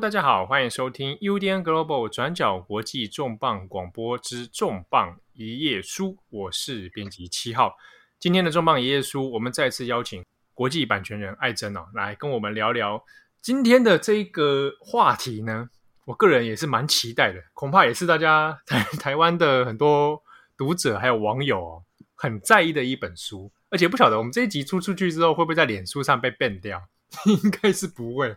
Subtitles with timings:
[0.00, 7.76] 大家好，欢迎收听 UDN Global 转角国际重磅广播之重磅一页书，我是编辑七号。
[8.18, 10.24] 今天的重磅一页书，我们再次邀请
[10.54, 13.04] 国际版权人艾珍哦，来跟我们聊聊
[13.42, 15.68] 今天的这个话题呢。
[16.06, 20.22] 我个人也是蛮期待的，恐怕也是大家台台湾的很多
[20.56, 23.52] 读者还有网友哦，很在意的一本书。
[23.68, 26.82] 而且不晓得我们这一集出出去之后，会不会在脸书上被 ban 掉？
[27.26, 28.34] 应该是不会。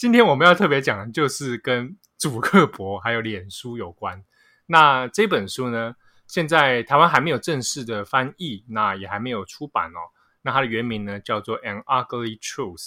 [0.00, 4.24] 今天我们要特别讲的就是跟祖克伯还有脸书有关。
[4.64, 5.94] 那这本书呢，
[6.26, 10.00] 现在台湾还没有正式的翻译，那也还没有出版哦。
[10.40, 12.86] 那它的原名呢叫做《An Ugly Truth》，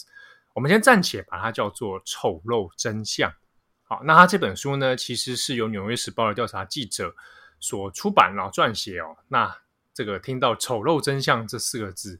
[0.56, 3.30] 我们先暂且把它叫做《丑陋真相》。
[3.84, 7.14] 好，那它这本书呢，其实是由《纽约时报》的调查记者
[7.60, 9.16] 所出版然后撰写哦。
[9.28, 9.56] 那
[9.94, 12.20] 这个听到“丑陋真相”这四个字。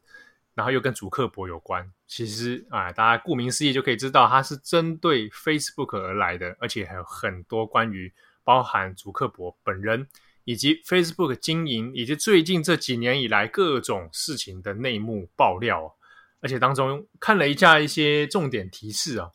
[0.56, 10.08] 然后又跟祖克伯有关，其实啊，大家顾名思义就可以知道，它是针对 Facebook 而来的，而且还有很多关于包含祖克伯本人
[10.44, 15.96] 以及 Facebook 经营，以及最近这几年以来各种事情的内幕爆料，
[16.40, 19.32] 而且当中看了一下一些重点提示啊，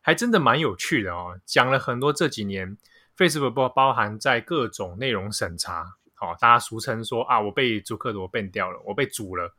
[0.00, 2.78] 还真的蛮有趣的哦，讲了很多这几年
[3.18, 9.54] Facebook 包包含在各种内容审查，好，大家俗称说啊，我被祖克伯变掉了，我被煮了，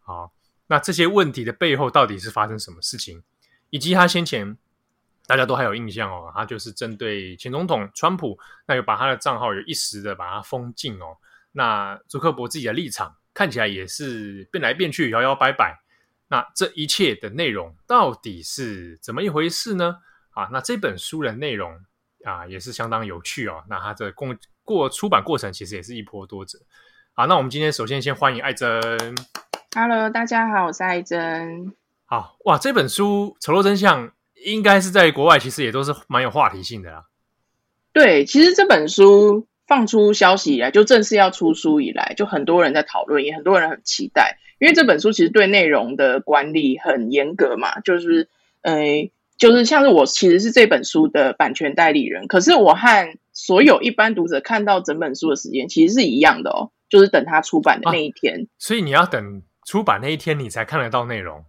[0.00, 0.32] 好。
[0.68, 3.22] 那这些问题的背后到底是发生什么事情？
[3.70, 4.56] 以及他先前
[5.26, 11.16] 大家都还有印象哦，他就是针对前总统川普，那有把他的账号有一时的把他封禁哦。
[11.52, 15.80] 那朱克伯自己的立场看起来也是变来变去，摇摇摆摆。
[16.28, 19.98] 那这一切的内容到底是怎么一回事呢？
[20.30, 21.80] 啊，那这本书的内容
[22.24, 23.64] 啊也是相当有趣哦。
[23.68, 26.58] 那他这过过出版过程其实也是一波多折。
[27.14, 29.14] 好，那我们今天首先先欢迎艾珍。
[29.78, 31.74] Hello，大家好，我是艾珍。
[32.06, 34.08] 好哇，这本书《丑陋真相》
[34.42, 37.04] 应该是在国外其实也都是蛮有话题性的啦。
[37.92, 48.30] 对，其实这本书放出消息以来，就正式要出书以来，就很多人在讨论，也很多人很期待，因为这本书其实对内容的管理很严格嘛，就是
[48.62, 58.40] 呃，就是像是我其实是这本书的版权代理人，可是我和所有一般读者看到整本书的时间其实是一样的哦，就是等它出版的那一天。
[58.40, 59.42] 啊，所以你要等。
[59.66, 61.44] 出版那一天，你才看得到内容。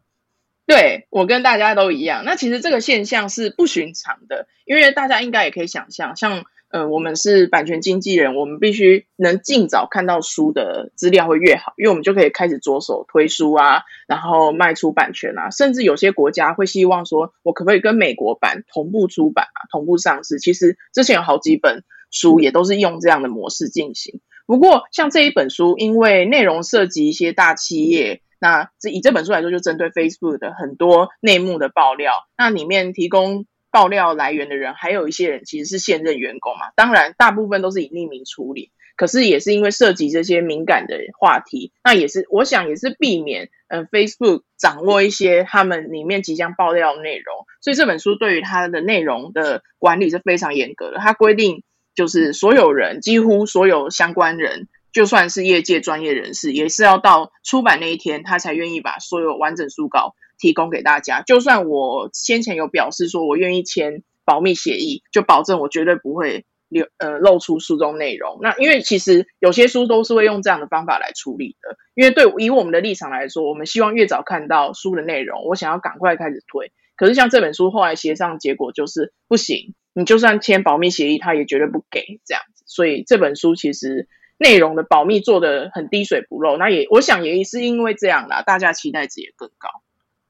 [0.66, 2.26] 对，我跟大家都一样。
[2.26, 20.40] 那其实这个现象是不寻常的，因为大家应该也可以想象，像呃，我们是版权经纪人，我们必须能尽早看到书的资料会越好，因为我们就可以开始着手推书啊，然后卖出版权啊，甚至有些国家会希望说，我可不可以跟美国版同步出版啊，同步上市？
[20.40, 24.20] 其实之前有好几本书也都是用这样的模式进行。
[24.48, 32.14] 不过，像这一本书，因为内容涉及一些大企业，那以这本书来说，就针对 Facebook 的很多内幕的爆料。
[32.38, 36.68] 那里面提供爆料来源的人，还有一些人其实是现任员工嘛。
[36.78, 38.72] 当然，大部分都是以匿名处理。
[38.96, 47.36] 可是，也是因为涉及这些敏感的话题，那也是我想也是避免，嗯，Facebook 掌握一些他们里面即将爆料的内容。
[47.62, 51.00] 所以这本书对于它的内容的管理是非常严格的。
[51.00, 51.64] 它规定。
[51.98, 61.24] 就是所有人，几乎所有相关人，就算是业界专业人士，也是要到出版那一天，他才愿意把所有完整书稿提供给大家。
[61.24, 68.38] 就算我先前有表示说我愿意签保密协议，就保证我绝对不会留呃露出书中内容。
[68.44, 71.76] 那因为其实有些书都是会用这样的方法来处理的。
[71.96, 76.72] 因为对以我们的立场来说，我们希望越早看到书的内容，我想要赶快开始推。
[76.96, 79.74] 可是像这本书后来协商结果就是不行。
[79.98, 82.64] 你就算签保密协议，他也绝对不给这样子。
[82.68, 86.56] 所以这本书其实内容的保密做的很滴水不漏。
[86.56, 89.70] 那也我想也是因为这样啦，大家期待值也更高。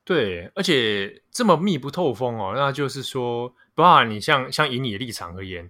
[0.06, 5.70] 对，而且这么密不透风哦，那就是说，不啊，你像像以你的立场而言，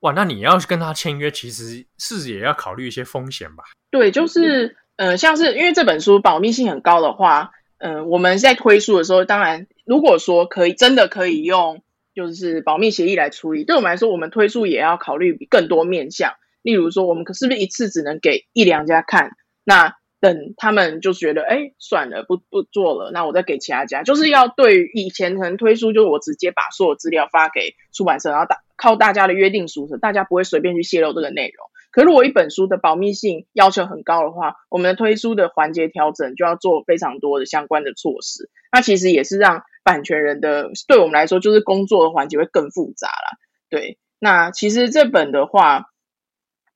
[0.00, 3.62] 哇，那你要跟他签约，其实是也要考虑一些风险吧？
[3.92, 11.84] 对，就是呃，像是因为这本书保密性很高的话，呃，我们在推书的时候，当然如果说可以，真的可以用。
[12.16, 16.32] 就是保密协议来处理，对我们来说，我们推出也要考虑更多面向。
[16.62, 19.32] 例如说，我们可是不是一次只能给一两家看？
[19.62, 24.02] 那等他们就觉得，哎，算了，不不做了，那我再给其他家。
[24.02, 31.68] 就是要对以前可能推出，就是我直接把所有资料发给出版社，然后大靠大家的约定俗成，大家不会随便去泄露这个内容。
[31.96, 38.50] 可如果一本书的保密性要求很高的话，我们的推书的环节调整就要做非常多的相关的措施。
[38.70, 39.64] 那其实也是让。
[39.86, 43.38] 版权人的对我们来说，就是工作的环节会更复杂啦。
[43.70, 45.84] 对，那其实这本的话，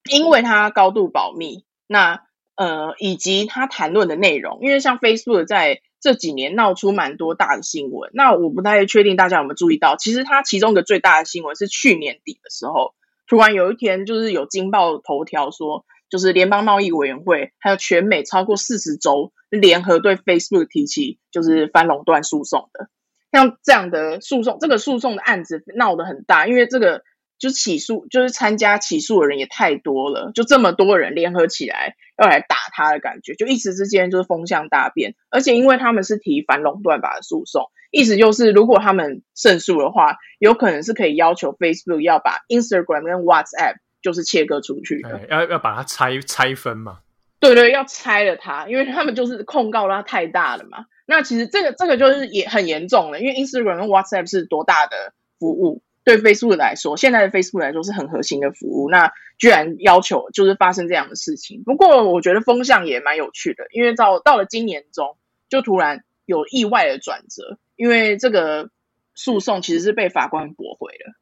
[0.09, 2.21] 因为它高度保密，那
[2.55, 12.95] 呃，以及他谈论的内容，因为像 Facebook 在这几年闹出蛮多大的新闻，那我不太确定大家有没有注意到，其实它其中一个最大的新闻是去年底的时候，
[13.31, 22.89] 突然有一天就是有惊爆头条说，就是联邦贸易委员会还有全美超过四十州联合对 Facebook 提起就是反垄断诉讼的，
[23.33, 27.03] 像这样的诉讼，这个诉讼的案子闹得很大，因为这个。
[27.41, 35.15] 就起诉，就是参加起诉的人也太多了，就这么多人联合起来要来打他的感觉，就一时之间就是风向大变。
[35.31, 46.99] 而且因为他们是提反垄断法的诉讼，意思就是如果他们胜诉的话，有可能是可以要求 Facebook 要把 Instagram 跟 WhatsApp 就是切割出去的，要要把它拆拆分嘛？
[47.41, 50.85] 对对，要拆了它，因为他们就是控告它太大了嘛。
[51.07, 55.83] 那其实这个这个就是也很严重了，因为 Instagram 跟 WhatsApp 是多大的服务？
[56.17, 61.63] 对 Facebook 来说，现在的 Facebook 来说是很核心的服务，那居然要求就是发生这样的事情。
[61.65, 65.17] 不过我觉得风向也蛮有趣的，因为到到了今年中，
[65.49, 68.71] 就突然有意外的转折，因为这个
[69.15, 71.15] 诉讼其实是被法官驳回了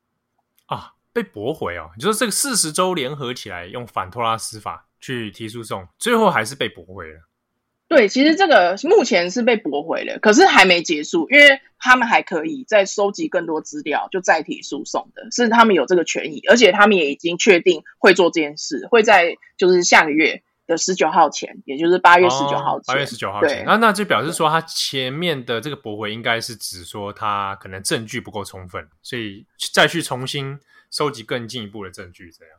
[0.67, 7.28] 啊，被驳回哦，你说这个四十州联合起来用反托拉斯法去提诉讼，最后还是被驳回了。
[7.89, 32.55] 对，其实这个目前是被驳回了，可是还没结束，因为他们还可以再收集更多资料，就再提诉讼的，是他们有这个权益，而且他们也已经确定会做这件事，会在就是下个月的十九号前，也就是八月十九号前，八月十九号前，那那就表示说他前面的这个驳回应该是指说他可能证据不够充分，所以再去重新收集更进一步的证据，这样。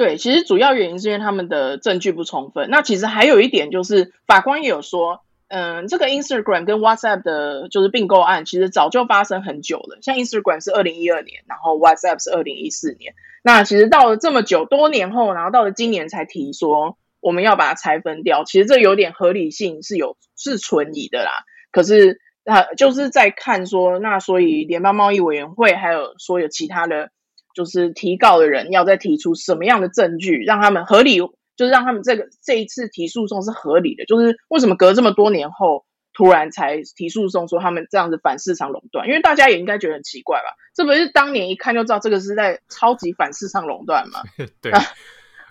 [0.00, 2.70] 对，其实主要原因是因为他们的证据不充分。
[2.70, 9.98] 那其实还有一点就是，法官也有说，嗯，这个 Instagram 跟 WhatsApp 的，就是并购案，其实早就发生很久了。
[10.00, 13.12] 像 Instagram 是二零一二年，然后 WhatsApp 是二零一四年。
[13.44, 21.30] 那其实到了这么久多年后，然后到了今年才提说我们要把它拆分掉，其实这有点合理性是有是存疑的啦。
[21.72, 27.10] 可是啊，就是在看说，那所以联邦贸易委员会还有说有其他的。
[27.54, 34.04] 就是提告的人要再提出什么样的证据，让他们合理，就是让他们这个这一次提诉讼是合理的。
[34.04, 39.06] 就是为什么隔这么多年后突然才提诉讼，说他们这样子反市场垄断？
[39.06, 40.46] 因为大家也应该觉得很奇怪吧？
[40.74, 44.20] 这不是当年一看就知道这个是在超级反市场垄断吗？
[44.62, 44.72] 对，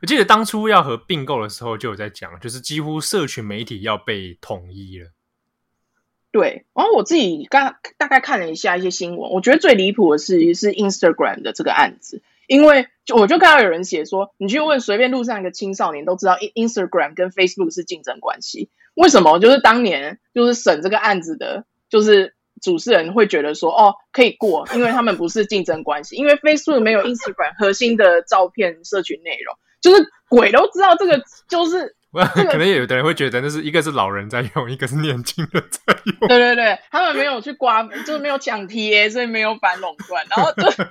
[0.01, 5.09] 我记得当初要和并购的时候就有在讲，就是几乎社群媒体要被统一了。
[6.31, 18.69] 对，然后我自己刚大概看了一下一些新闻，我觉得最离谱的是是 Instagram 的这个案子，因为就我就看到有人写说，你去问随便路上一个青少年都知道，Instagram 跟 Facebook 是竞争关系。
[18.93, 19.39] 为什么？
[19.39, 31.95] 就是当年就是审这个案子的，就是主持人会觉得说，哦，可以过，因为他们不是竞争关系，因为 Facebook 没有 Instagram 核心的照片社群内容，就是鬼都知道这个就是。
[32.50, 36.27] 可能有的人会觉得，那是一个是老人在用，一个是年轻人在用。
[36.27, 40.25] 对对对，他们没有去刮，就是没有抢 TA，所以没有反垄断。
[40.35, 40.89] 然后就 他们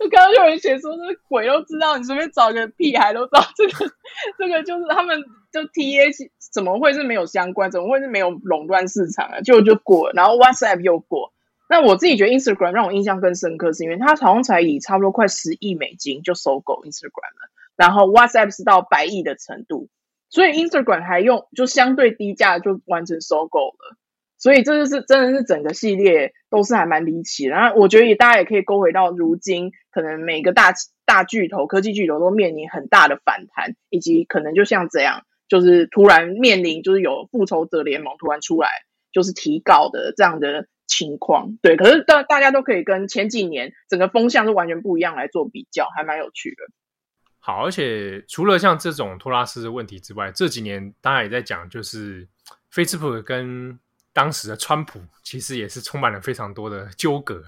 [0.00, 3.92] 就刚刚就有人写说，这鬼都知道，你随便找个屁孩都知道这个
[4.38, 5.22] 这个就是他们
[5.52, 6.10] 就 TA
[6.50, 9.40] 怎么会是没有相关，怎么会是没有垄断市场啊？
[9.42, 11.32] 就就过，然后 WhatsApp 又过。
[11.68, 19.90] 那我自己觉得 Instagram 让我印象更深刻，是因为它好像才以差不多快十亿美金就收购 Instagram 了，然后 WhatsApp 是到百亿的程度。
[20.30, 23.96] 所以 Instagram 还用就相对低价就完成收购了，
[24.36, 27.50] 所以这就是真的是整个系列都是还蛮离奇的。
[27.50, 30.74] 然后我觉得也大家也可以勾回到如今，可能每个大
[31.06, 38.68] 大巨头、科技巨头都面临很大的反弹，以及可能就像这样，就是突然面临就是有复仇者联盟突然出来
[39.12, 41.56] 就是提稿的这样的情况。
[41.62, 46.64] 对，可是大大家都可以跟前几年整个风向是完全不一样来做比较，还蛮有趣的。
[47.48, 52.28] 好，而且除了像这种托拉斯的问题之外，这几年大家也在讲，就是
[52.70, 53.78] Facebook 跟
[54.12, 57.42] 当时的川普其实也是充满了非常多的纠葛。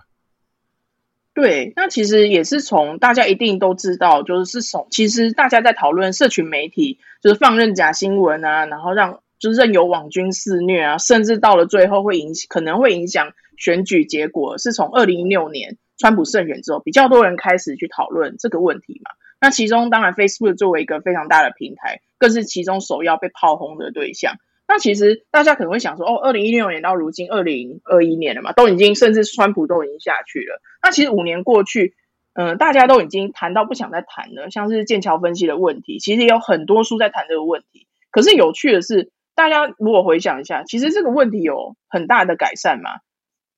[1.34, 19.10] 对，那其实也是从大家一定都知道，就是是从其实大家在讨论社群媒体就是放任假新闻啊，然后让就是任由网军肆虐啊，甚至到了最后会影可能会影响选举结果，是从二零一六年川普胜选之后，比较多人开始去讨论这个问题嘛。
[19.40, 24.34] 那其中当然，Facebook 作为一个非常大的平台，更是其中首要被炮轰的对象。
[24.68, 30.60] 那其实大家可能会想说，哦，二零一六年到如今二零二一年了嘛，都已经甚至川普都已经下去了。
[30.82, 31.94] 那其实五年过去，
[32.34, 34.50] 嗯、大家都已经谈到不想再谈了。
[34.50, 37.88] 像是剑桥分析的问题，其实也有很多书在谈这个问题。
[38.12, 42.90] 可是有趣的是，大家如果回想一下，其实这个问题有很大的改善吗？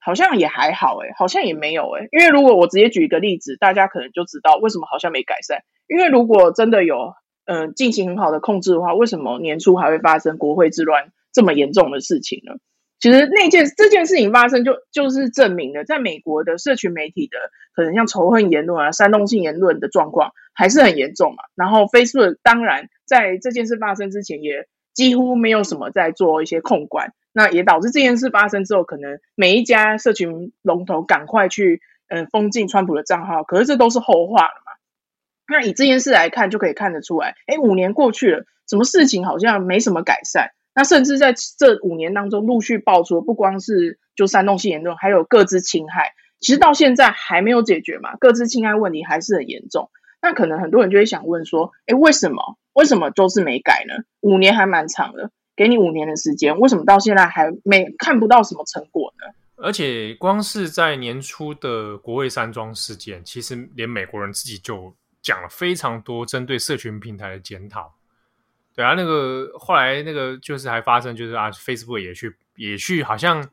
[0.04, 2.08] 好像也还好诶，好像也没有诶。
[2.10, 5.60] 因为如果我直接举一个例子，大家可能就知道为什么好像没改善。
[5.86, 12.54] 因为如果真的有，嗯进行很好的控制的话，为什么年初还会发生国会之乱这么严重的事情呢？
[13.00, 17.36] 其实那件这件事情发生就，就就是证明了，在美国的社群媒体的
[17.74, 21.42] 可能像仇恨言论啊、煽动性言论的状况还是很严重嘛。
[21.56, 34.72] 然后 Facebook 当然在这件事发生之前也几乎没有什么在做一些控管，那也导致这件事发生之后，可能每一家社群龙头赶快去嗯封禁川普的账号，可是这都是后话了嘛。
[35.48, 40.50] 那以这件事来看，就可以看得出来，哎，五年过去了，什么事情好像没什么改善。
[40.74, 49.90] 那甚至在这五年当中，陆续爆出不光是就煽动性言论，还有个资侵害，其实到现在还没有解决嘛，个资侵害问题还是很严重。
[50.22, 52.56] 那可能很多人就会想问说，诶，为什么？
[52.72, 54.04] 为什么就是没改呢？
[54.20, 59.34] 五年还蛮长的，给你五年的时间，为什么到现在还没看不到什么成果呢？
[59.56, 67.94] 而且光是在年初的国会山庄事件，其实连美国人自己就讲了非常多针对社群平台的检讨。
[68.74, 73.46] 对啊，那个后来那个就是还发生，就是啊，Facebook 也去也去，好像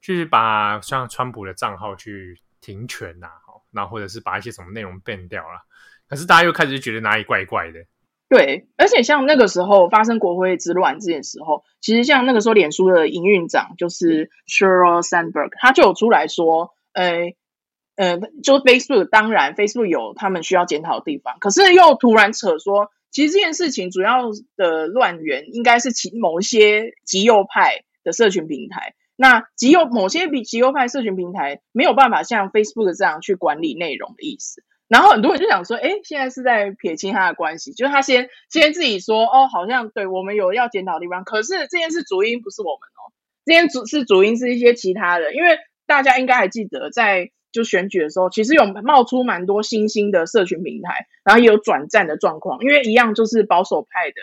[0.00, 5.64] 就是把像川普的账号去停权呐，好，那或者是把一些什么内容 ban 掉了。
[6.08, 7.78] 可是大家又开始觉得哪里怪怪的。
[8.28, 17.32] 对，而且像那个时候发生国会之乱这件时候，其实像那个时候脸书的营运长就是 Sheryl Sandberg，他就有出来说，呃
[17.96, 22.90] 呃，就 Facebook 当然 Facebook 有他们需要检讨的地方，可是又突然扯说。
[23.12, 24.24] 其实这件事情主要
[24.56, 28.94] 的乱源应该是其某一些极右派的社群平台。
[29.16, 34.62] 那极右某些比极右派社群平台没有办法像 Facebook 这样去管理内容的意思。
[34.88, 41.24] 然后很多人就想说，哎，现在是在撇清他的关系，就是他先先自己说，哦，好像对我们有要检讨的地方。
[41.24, 43.12] 可是这件事主因不是我们哦，
[43.44, 47.30] 这件主是主因是一些其他的，因为大家应该还记得在。
[47.52, 52.60] 就选举的时候，其实有冒出蛮多新兴的社群平台，然后也有转战的状况。
[52.60, 54.16] 因为一样就是保守派的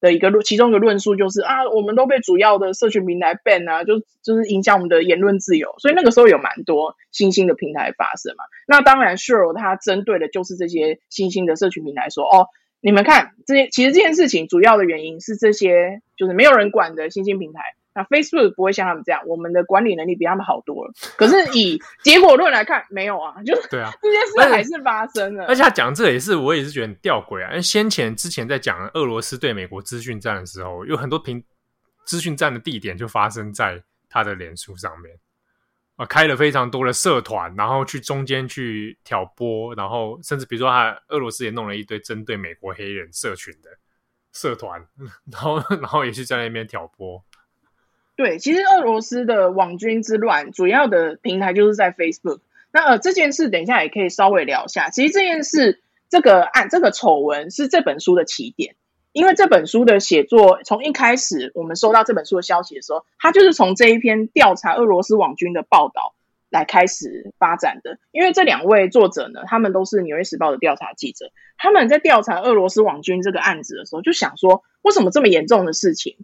[0.00, 5.74] 的一个论，其中一个论述就是啊，我们都被主要的社群平台 ban 啊，就就是影响我们的言论自由。
[5.78, 8.44] 所以那个时候有蛮多新兴的平台发生嘛。
[8.66, 12.48] 那当然，Sure 它针对的就是这些新兴的社群平台说，哦，
[12.80, 17.60] 你们看这些，其实这件事情主要的原因是这些就是没有人管的新兴平台。
[17.96, 20.92] 那 Facebook 不会像他们这样，我们的管理能力比他们好多了。
[21.16, 25.46] 可是以结果论来看，没有啊，就对啊，这件事还是发生了。
[25.46, 27.48] 而且他讲这也是，我也是觉得很吊诡啊。
[27.48, 31.42] 因为先前之前在讲俄罗斯对美国资讯战的时候，有很多平
[32.04, 35.18] 资讯战的地点就发生在他的脸书上面
[35.96, 43.70] 啊，开了非常多的社团，然后去中间去挑拨，然后甚至比如说他俄罗斯也弄了一堆针对美国黑人社群的
[44.34, 44.86] 社团，
[45.32, 47.24] 然后然后也是在那边挑拨。
[48.16, 52.40] 对，其实俄罗斯的网军之乱主要的平台就是在 Facebook。
[52.72, 54.88] 那呃，这件事等一下也可以稍微聊一下。
[54.88, 58.74] 其实这件事，这个案，这个丑闻是这本书的起点，
[59.12, 66.14] 因为这本书的写作从一开始我们收到这本书的消息的时候，它就是从这一篇调查俄罗斯网军的报道
[66.48, 67.98] 来开始发展的。
[68.12, 76.16] 因为这两位作者呢，他们都是《纽约时报》的调查记者，他们在调查俄罗斯网军这个案子的时候，就想说，为什么这么严重的事情？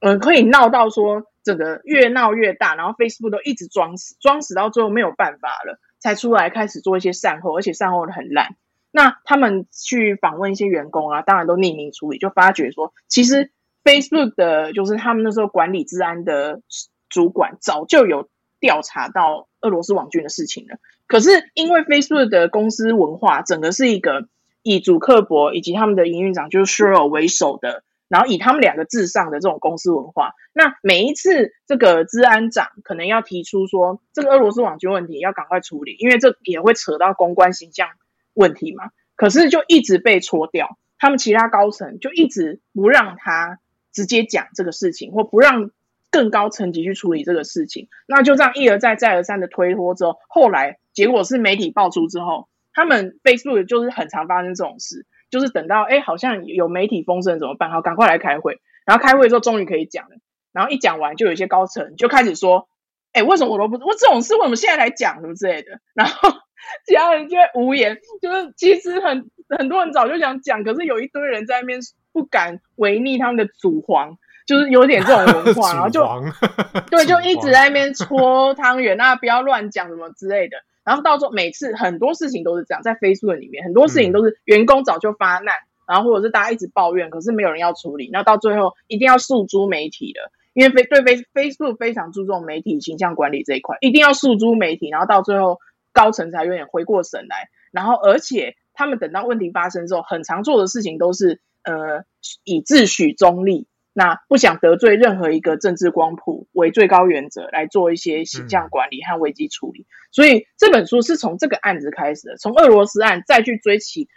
[0.00, 8.56] 嗯，可以闹到说整个越闹越大，然后 Facebook 都一直装死，装死到最后没有办法了，才出来开始做一些善后，而且善后的很烂。
[8.90, 13.50] 那他们去访问一些员工啊，当然都匿名处理，就发觉说，其实
[13.84, 16.60] Facebook 的就是他们那时候管理治安的
[17.08, 18.28] 主管早就有
[18.58, 20.76] 调查到俄罗斯网军的事情了。
[21.06, 24.28] 可是因为 Facebook 的公司文化，整个是一个
[24.62, 27.82] 以祖克伯以及他们的营运长就是 Sheryl 为首的。
[28.10, 37.88] 然后以他们两个至上的这种公司文化，那每一次这个资安长可能要提出说，这个俄罗斯网军问题要赶快处理，因为这也会扯到公关形象
[38.34, 38.90] 问题嘛。
[39.14, 43.60] 可是就一直被戳掉，他们其他高层就一直不让他
[43.92, 45.70] 直接讲这个事情，或不让
[46.10, 47.86] 更高层级去处理这个事情。
[48.08, 55.06] 那就这样一而再再而三的推脱之后，后来结果是媒体爆出之后，他们 Facebook 就是很常发生这种事。
[55.30, 57.70] 就是等到哎，好像有媒体风声怎么办？
[57.70, 58.60] 好，赶快来开会。
[58.84, 60.16] 然后开会之后，终于可以讲了。
[60.52, 62.68] 然后一讲完，就有一些高层就开始说
[63.12, 63.76] ：“哎，为什么我都不？
[63.86, 65.20] 我这种事为什么现在来讲？
[65.20, 66.30] 什么之类的？”然后
[66.86, 67.98] 其他人就会无言。
[68.20, 71.78] 就是其实很很多人早就想讲，可是有一堆人在那边
[72.12, 76.04] 不敢违逆他们的祖皇，就是有点这种文化， 然后就
[76.90, 80.56] 对，就一直在那边搓汤圆，那不要乱讲什么之类的。
[80.84, 85.54] 然后到时候每次很多事情都是这样，在 Facebook 里面很多事情都是员工早就发难，
[85.86, 95.58] 然后或者是大家一直抱怨，可是没有人要处理，那到最后一定要诉诸媒体的，因为对 Face Facebook 非常注重媒体形象管理这一块，一定要诉诸媒体，然后到最后
[95.92, 102.04] 高层才有点回过神来，然后而且他们等到问题发生之后，很常做的事情都是呃
[102.44, 109.80] 以自诩中立，那不想得罪任何一个政治光谱为最高原则来做一些形象管理和危机处理。
[109.80, 114.10] 嗯、所以这本书是从这个案子开始的，从俄罗斯案再去追其他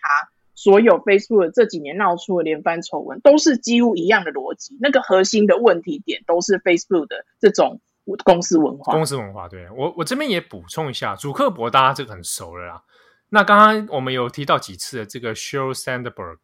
[0.55, 4.77] 所有 Facebook 这几年闹出的连番丑闻，都是几乎一样的逻辑。
[4.79, 7.81] 那个核心的问题点都是 Facebook 的这种。
[8.25, 12.83] 公司文化，公司文化，对，我我这边也补充一下，主克伯大家这个很熟了啦。
[13.29, 16.39] 那刚刚我们有提到几次的这个 Sheryl Sandberg，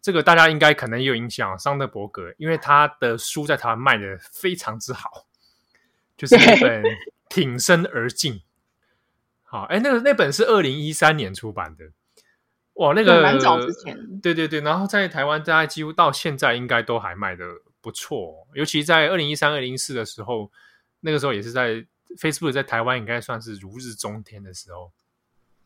[0.00, 5.26] 这个大家应该可能也有印象，桑德伯格，因为他的书在台湾卖的非常之好，
[6.16, 6.82] 就是那本
[7.28, 8.34] 《挺身而进》。
[9.42, 11.84] 好，哎，那个那本是二零一三年出版的，
[12.74, 17.44] 哇，那个蛮早之前，对对对，然后在台湾大家几乎到现在应该都还卖的
[17.80, 20.50] 不错，尤其在二零一三、二零一四的时候。
[21.02, 21.82] 那个时候也是在
[22.20, 24.92] Facebook 在台湾应该算是如日中天的时候。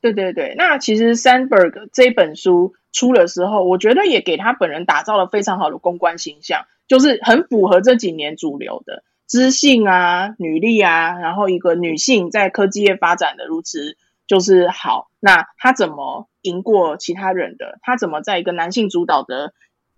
[0.01, 13.97] 对对对，那其实 Sandberg 这本书出的时候，我觉得也给他本人打造了非常好的公关形象，就是很符合这几年主流的知性啊、女力啊，然后一个女性在科技业发展的如此
[14.27, 15.11] 就是好。
[15.21, 17.79] 那他怎么赢过其他人的？
[17.83, 19.53] 他怎么在一个男性主导的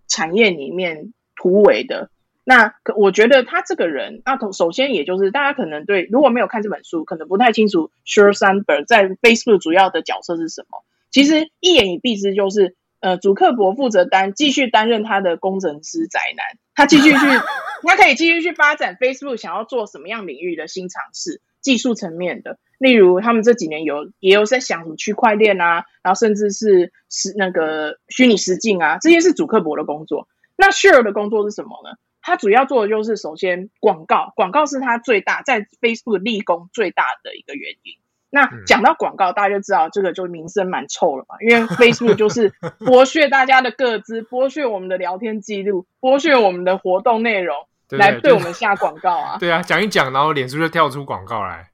[0.09, 2.11] 产业里面突围的？
[2.45, 10.85] 那可我觉得他这个人，那首先也就是大家可能对如果没有看这本书，可能不太清楚 Sheryl Sandberg 在 Facebook 主要的角色是什么。
[11.11, 17.19] 其实一言以蔽之，就是呃，主克伯负责担继续担任他的工程师宅男，他继续去，
[17.87, 30.29] 他可以继续去发展 Facebook 想要做什么样领域的新尝试，技术层面的，例如他们这几年有也有在想什么区块链啊，然后甚至是是那个虚拟实境啊，这些是主克伯的工作。
[30.57, 31.97] 那 Sheryl 的工作是什么呢？
[32.23, 37.95] 他主要做的就是，首先广告，广告是他最大在 Facebook 立功最大的一个原因。
[38.30, 47.56] 那讲到广告，大家就知道这个就名声蛮臭了嘛，因为 Facebook 就是 剥削大家的个资，剥削我们的聊天记录，剥削我们的活动内容，
[47.90, 49.37] 来对我们下广告啊。
[49.38, 51.71] 对啊，讲一讲，然后脸书就跳出广告来。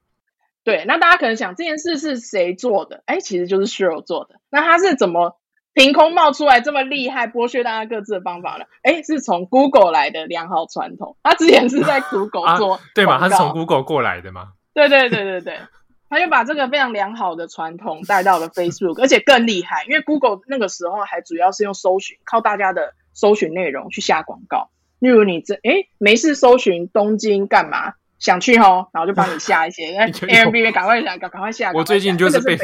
[0.64, 3.02] 对，那大家可能想这件事是谁做的？
[3.06, 4.36] 哎，其实就是 Sheryl 做的。
[4.50, 5.38] 那他是怎么？
[5.74, 11.16] 凭空冒出来这么厉害剥削大家各自的方法呢，哎，是从 Google 来的良好传统。
[11.22, 13.18] 他之前是在 Google 做、啊，对吗？
[13.18, 14.48] 他是从 Google 过来的吗？
[14.74, 15.58] 对对对对对，
[16.12, 24.68] 他就把这个非常良好的传统带到了 Facebook，而且更厉害，因为 Google 那个时候还主要是用搜寻，靠大家的搜寻内容去下广告。
[24.98, 27.94] 例如你这哎没事搜寻东京干嘛？
[28.18, 29.98] 想去吼，然后就帮你下一些。
[30.12, 31.72] Airbnb 赶快下，赶赶快下。
[31.72, 32.58] 我最近就是被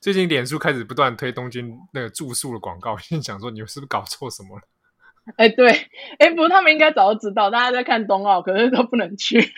[0.00, 4.62] 最近脸书开始不断推东京那个住宿的广告，心想说你们是不是搞错什么了？
[5.36, 9.52] 哎、欸，对，哎、欸，不过他们应该早就知道，大家在看冬奥，可是都不能去。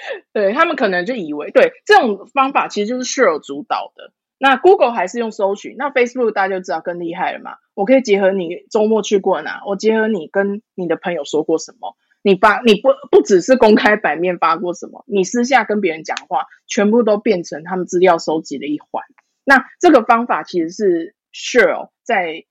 [0.32, 4.12] 对他们可能就以为，对这种方法其实就是 Share 主导的。
[4.40, 7.56] 那 Google 还是用搜寻，那 Facebook 大家就知道更厉害了嘛。
[7.74, 11.96] 我可以结合你周末去过哪，我结合你跟你的朋友说过什么。
[12.22, 19.02] 你发你不不只是公开版面发过什么，你私下跟别人讲话，全部都变成他们资料收集的一环。
[19.44, 22.44] 那这个方法其实是 Share 在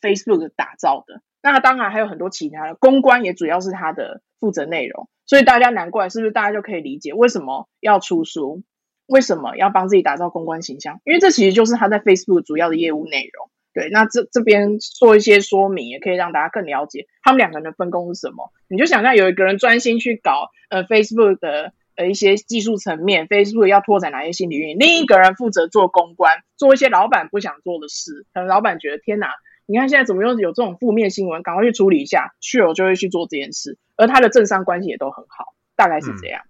[0.00, 1.22] Facebook 打造的。
[1.42, 5.08] 那当然还有很多其他的公关，也主要是他的负责内容。
[5.26, 6.32] 所以大家难怪是不是？
[6.32, 8.62] 大家就可以理解为什么要出书，
[9.06, 11.00] 为什么要帮自己打造公关形象？
[11.04, 13.50] 因为这其实就是他在 Facebook 主要的业务内容。
[13.72, 18.52] 对，那这这边做一些说明，也可以让大家更了解他们两个人的分工是什么。
[18.68, 28.26] 你就想象有一个人专心去搞呃 Facebook 的呃一些技术层面，Facebook 要拓展哪些新领域，另一个人负责做公关，做一些老板不想做的事。
[28.32, 29.30] 可能老板觉得天哪，
[29.66, 36.42] 你看现在怎么又有这种负面新闻，赶快去处理一下，Sheryl 就会去做这件事，而他的政商关系也都很好，大概是这样。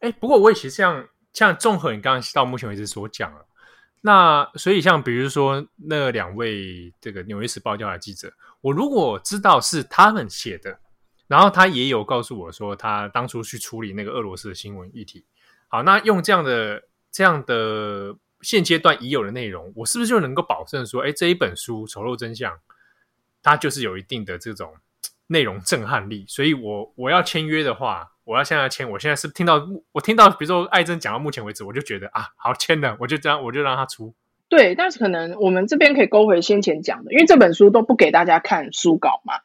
[0.00, 3.46] 哎、嗯，不过我也其实像像综合你刚刚到目前为止所讲了。
[4.04, 10.76] 那所以像比如说那两位这个《纽约时报》调查记者，我如果知道是他们写的，
[11.28, 15.24] 然后他也有告诉我说他当初去处理那个俄罗斯的新闻议题，
[15.68, 22.52] 好，那用这样的这样的现阶段已有的内容，我是不是就能够保证说，哎，这一本书《丑陋真相》，
[23.42, 24.74] 它就是有一定的这种
[25.28, 28.10] 内容震撼力，所以我我要签约的话。
[28.24, 34.14] 我要现在签，我现在是听到我听到，比如说艾珍讲到目前为止，我就觉得啊，好签的，我就这样，我就让他出。
[34.48, 39.40] 对，但是可能我们这边可以勾回先前讲的，因为这本书都不给大家看书稿嘛。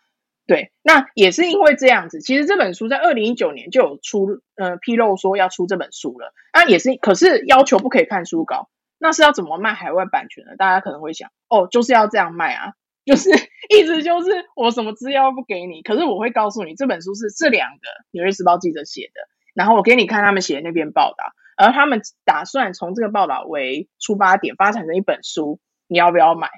[0.45, 2.21] 对，那也是因为这样子。
[2.21, 6.31] 其实这本书在二零一九年就有出，呃，披露说要出这本书了。
[6.53, 10.55] 那也是，可是要求不可以看书稿，那是要怎么卖海外版权的？
[10.55, 12.73] 大家可能会想，哦，就是要这样卖啊。
[13.05, 13.29] 就是
[13.69, 19.21] 意思就是我什么资料不给你，可是我会告诉你这本书是这两个纽约时报记者写的，
[19.53, 26.49] 然后我给你看他们写的那篇报道，而他们打算从这个报道为出发点发展成一本书，你要不要买？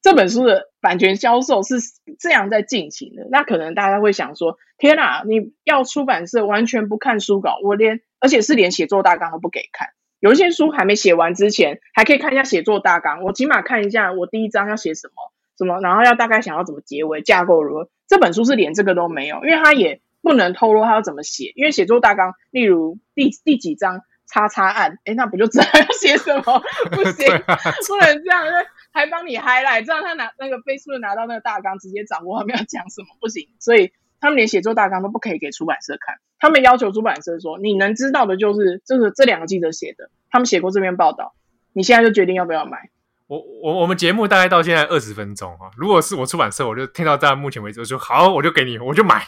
[0.00, 1.76] 这本书的版权销售是
[2.18, 9.88] 这样在进行的，那可能大家会想说：天哪，你要出版社完全不看书稿，我连而且是连写作大纲都不给看。
[10.20, 15.14] 有一些书还没写完之前，还可以看一下写作大纲，我起码看一下我第一章要写什么，
[15.56, 17.90] 什么，然后要大概想要怎么结尾，架构如何。
[18.06, 26.62] 这本书是连这个都没有，因为它也不能透露它要怎么写，因为写作大纲，例如第第几章叉叉案，诶，那不就知道要写什么？
[26.90, 28.44] 不行，啊、不能这样。
[28.90, 33.46] 还帮你 highlight，这样他拿那个 Facebook 拿到那个大纲，直接掌握他们要讲什么，不行。
[33.60, 41.34] 所以他们连写作大纲都不可以给出版社看，他们要求出版社说，你能知道的就是这个这两个记者写的，他们写过这篇报道，
[41.72, 42.90] 你现在就决定要不要买。
[43.26, 49.22] 我我我们节目大概到现在二十分钟啊，如果是我出版社，我就听到到目前为止，我就说好，我就给你，我就买，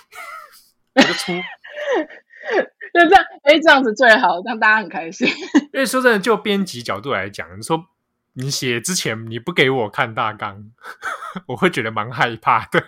[0.94, 1.32] 我就出，
[2.94, 5.28] 就这样，哎，这样子最好，让大家很开心。
[5.72, 7.86] 因为说真的，就编辑角度来讲，你说。
[8.34, 10.70] 你写之前你不给我看大纲，
[11.48, 12.80] 我会觉得蛮害怕的。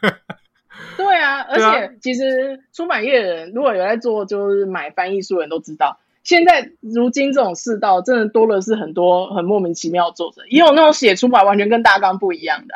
[1.48, 12.74] 而且其实出版业的人如果有在做，就是买翻译书的人都知道，现在如今这种世道，真的多的是很多很莫名其妙的作者，也有那种写出版完全跟大纲不一样的，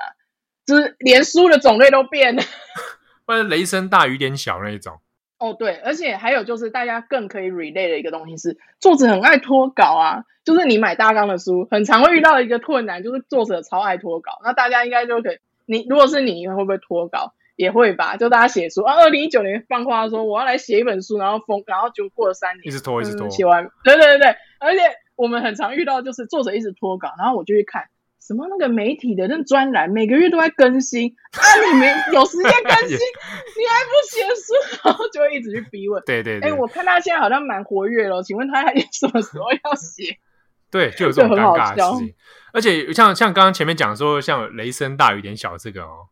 [0.66, 2.42] 就是连书的种类都变了，
[3.26, 4.98] 或者雷声大雨点小那一种。
[5.38, 10.24] 哦，对，而且还有就是大家更可以 relate 的一个东西是，作者很爱脱稿啊。
[10.46, 14.38] 就是你买大纲的书，很常会遇到一个困难，就是作者超爱脱稿。
[14.44, 17.34] 那大家应该就可以，你如果是你，会不会脱稿？
[17.56, 18.16] 也会吧。
[18.16, 23.68] 就大家写书啊，二零一九年放话说我要来写一本书，然后封，然后就过了三年，一直拖，一直拖，写完。
[23.82, 24.80] 对对对对，而且
[25.16, 27.88] 我们很常遇到，就是作者一直拖稿，然后我就去看。
[28.18, 31.46] 什么那个媒体的那专栏，每个月都在更新啊！
[31.70, 32.98] 你没有时间更新，
[33.54, 36.02] 你还不写书，然后就会一直去逼问。
[36.04, 40.18] 对对对，哎，我看他现在好像蛮活跃了，请问他还什么时候要写？
[40.72, 42.14] 对，就有这种尴尬的事情。
[42.52, 46.08] 而且像像刚刚前面讲说，像雷声大雨点小这个哦，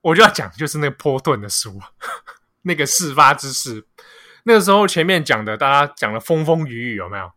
[0.00, 1.80] 我就要讲就是那个波顿的书，
[2.62, 3.86] 那个事发之事，
[4.44, 7.32] 那个时候前面讲的，大家讲的风风雨雨有没有？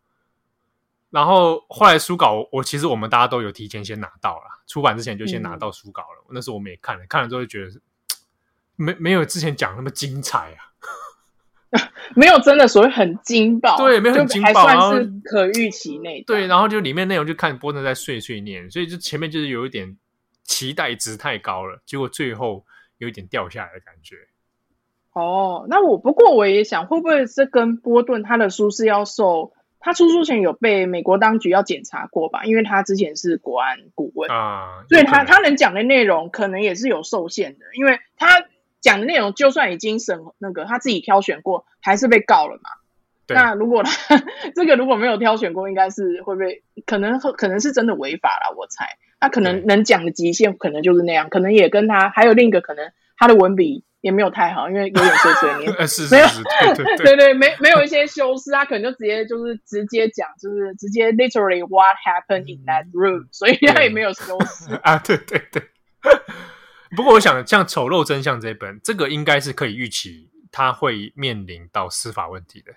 [1.10, 6.24] 然后后来书稿，我其实我们大家都有提前先拿到了，出版之前就先拿到书稿了。
[6.30, 7.82] 嗯、那时候我们也看了，看了之后就觉得
[8.78, 11.84] 没没有之前讲那么精彩啊，
[12.16, 16.24] 没有真的所谓很惊爆，对，没有很惊爆，还算是可预期内。
[16.26, 19.98] 对，然后就里面内容就看波特在碎碎念，所以就前面就是有一点
[20.44, 22.66] 期待值太高了，结果最后
[22.98, 24.16] 有一点掉下来的感觉。
[25.14, 29.54] 哦，那我不过我也想，会不会是跟波顿他的书是要受？
[29.84, 32.46] 他出书前有被美国当局要检查过吧？
[32.46, 38.46] 因为他之前是国安顾问啊，所以他他能讲的内容可能也是有受限的，因为他
[38.80, 42.70] 讲的内容就算已经审那个他自己挑选过，还是被告了嘛。
[43.34, 43.92] 对那如果他
[44.56, 48.86] 这个如果没有挑选过，应该是会被可能可能是真的违法了，我猜。
[49.20, 53.84] 那可能能讲的极限可能就是那样，可能也跟他还有另一个可能，他的文笔。
[54.02, 55.72] 也没有太好，因为有点碎碎念，
[56.10, 56.28] 没有，
[56.74, 65.62] 对对，对对，没没有一些修饰，他可能就直接就是直接讲，就是直接 literally what happened in that room，所以他也没有修饰 啊，对对对。
[66.96, 72.74] 不过我想，像《丑陋真相》这一本，这个应该是可以预期他会面临到司法问题的。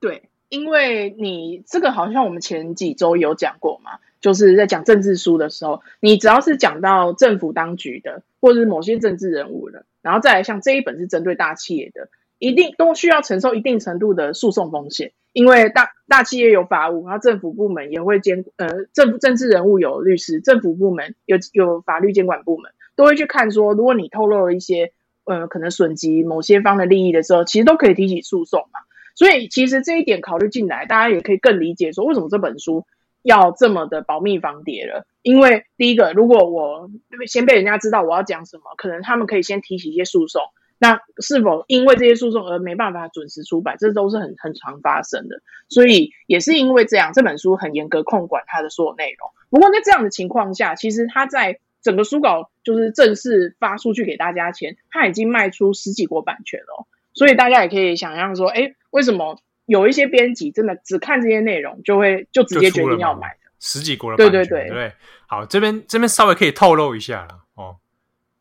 [0.00, 3.98] 对，因为你这个好像我们前几周有讲过嘛。
[4.20, 12.08] 就是在讲政治书的时候，你只要是讲到政府当局的，或者是某些政治人物的，然后再来像这一本是针对大企业的，
[12.40, 24.90] 一定都需要承受一定程度的诉讼风险，因为大大企业有法务，然后政府部门也会监，呃，政府政治人物有律师，政府部门有有法律监管部门，都会去看说，如果你透露了一些，
[25.26, 28.80] 呃，可能损及某些方的利益的时候，其实都可以提起诉讼嘛。
[29.18, 32.86] 所以其实这一点考虑进来，大家也可以更理解说，为什么这本书。
[33.24, 36.88] 要这么的保密防谍了，因为第一个，如果我
[37.26, 40.40] 先被人家知道我要讲什么，可能他们可以先提起一些诉讼。
[40.78, 45.42] 那是否因为这些诉讼而没办法准时出版，这都是很很常发生的。
[45.68, 49.28] 所以也是因为这样，这本书很严格控管它的所有内容。
[49.50, 56.86] 不过在这样的情况下，其实它在整个书稿就是正式发出去给大家前，它已经卖出十几国版权了。
[57.12, 59.40] 所以大家也可以想象说，哎，为什么？
[59.66, 64.92] 有一些编辑真的只看这些内容，就会就直接决定要买的十几国的对对对，对对
[65.26, 67.76] 好，这边这边稍微可以透露一下了哦，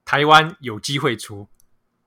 [0.06, 1.50] 台湾有机会出，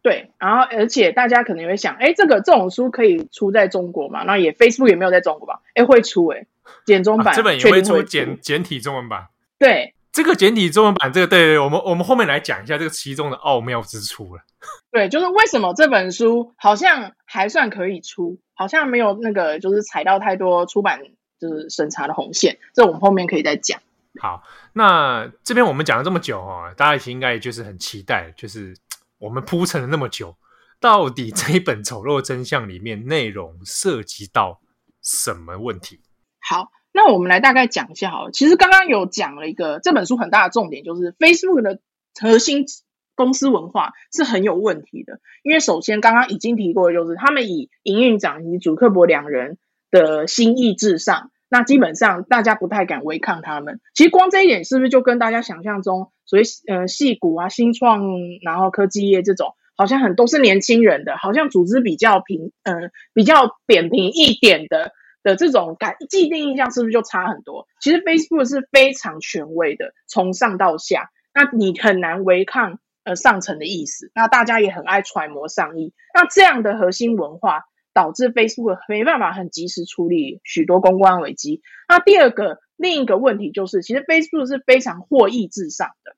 [0.00, 4.22] 对，然后而且大家可能也会想，哎，这个这种书可以出在中国嘛？
[4.22, 5.60] 那也 Facebook 也没有在中国吧？
[5.74, 6.46] 哎，会出哎，
[6.86, 9.26] 简中版、啊，这本也会出简简体中文版，
[9.58, 14.42] 对，这个简体中文版，这个对，我们我们后面来讲一下这个其中的奥妙之处了。
[14.90, 18.40] 对，就是为什么这本书好像还算可以出。
[18.54, 21.00] 好像没有那个，就是踩到太多出版
[21.40, 23.80] 就是审查的红线，这我们后面可以再讲。
[24.20, 24.42] 好，
[24.74, 28.76] 那这边我们讲了这么久哈，大家应该就是很期待，就是
[29.16, 30.36] 我们铺陈了那么久，
[30.78, 34.60] 到底这一本丑陋真相里面内容涉及到
[35.00, 36.02] 什么问题？
[36.40, 36.70] 好，
[37.02, 38.30] 那我们来大概讲一下好了。
[38.30, 41.80] 其实刚刚有讲了一个这本书很大的重点，就是 Facebook 的
[42.20, 42.66] 核心
[43.14, 45.18] 公司文化是很有问题的。
[45.42, 49.56] 因为首先刚刚已经提过，就是他们以营运长以及祖克伯两人
[49.90, 53.80] 的心意至上，那基本上大家不太敢违抗他们。
[53.94, 58.02] 其实光这一点，是不是就跟大家想象中所谓呃矽谷啊、新创
[58.42, 62.74] 然后科技业这种，好像很都是年轻人的，好像组织比较平呃
[63.14, 64.92] 比较扁平一点的。
[65.22, 67.66] 的这种感既定印象是不是就差很多？
[67.80, 74.10] 其实 Facebook 是非常权威的，从上到下，那你很难违抗呃上层的意思。
[74.14, 81.62] 那大家也很爱揣摩上意，那这样的核心文化导致 Facebook 没办法很及时处理许多公关危机。
[81.88, 86.16] 那第二个另一个问题就是，其实 Facebook 是非常获益至上的。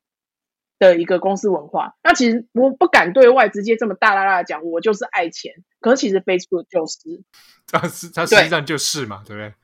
[0.82, 5.52] 的一个公司文化，那其实我不敢对外直接这么大啦啦的讲，我就是爱钱。
[5.80, 7.22] 可是其实 Facebook 就是，
[7.70, 9.54] 它是它实际上就是嘛，对，不对？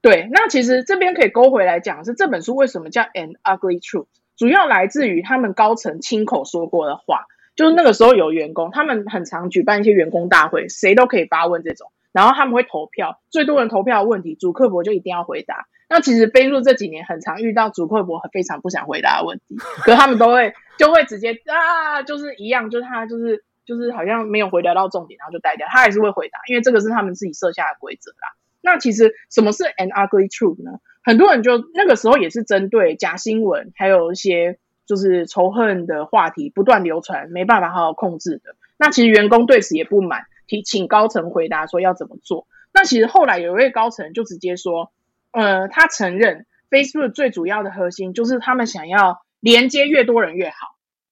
[0.00, 7.26] 对，那其实这边可以勾回来讲，是这本书为什么叫 An Ugly Truth，主要来自于他们高层亲口说过的话。
[7.56, 15.66] 就是那个时候有员工，他们很常举办一些员工大会，谁都可以发问这种，然后他们会投票，最多人投票的问题，主客博就一定要回答。
[15.90, 25.66] 那其实飞入这几年很常遇到祖克伯非常不想回答的问题，可是他们都会就会直接啊，就是一样，就是他就是就是好像没有回答到重点，然后就带掉。
[25.70, 28.36] 他还是会回答，因为这个是他们自己设下的规则啦。
[28.60, 30.78] 那其实什么是 an ugly truth 呢？
[31.02, 38.56] 很多人就那个时候也是针对假新闻，还有一些就是仇恨的话题不断流传，没办法好好控制的。
[38.76, 42.46] 那其实员工对此也不满，提请高层回答说要怎么做。
[42.74, 44.92] 那其实后来有一位高层就直接说。
[45.32, 50.56] 呃，他承认 Facebook 最主要的核心就是他们想要连接越多人越好，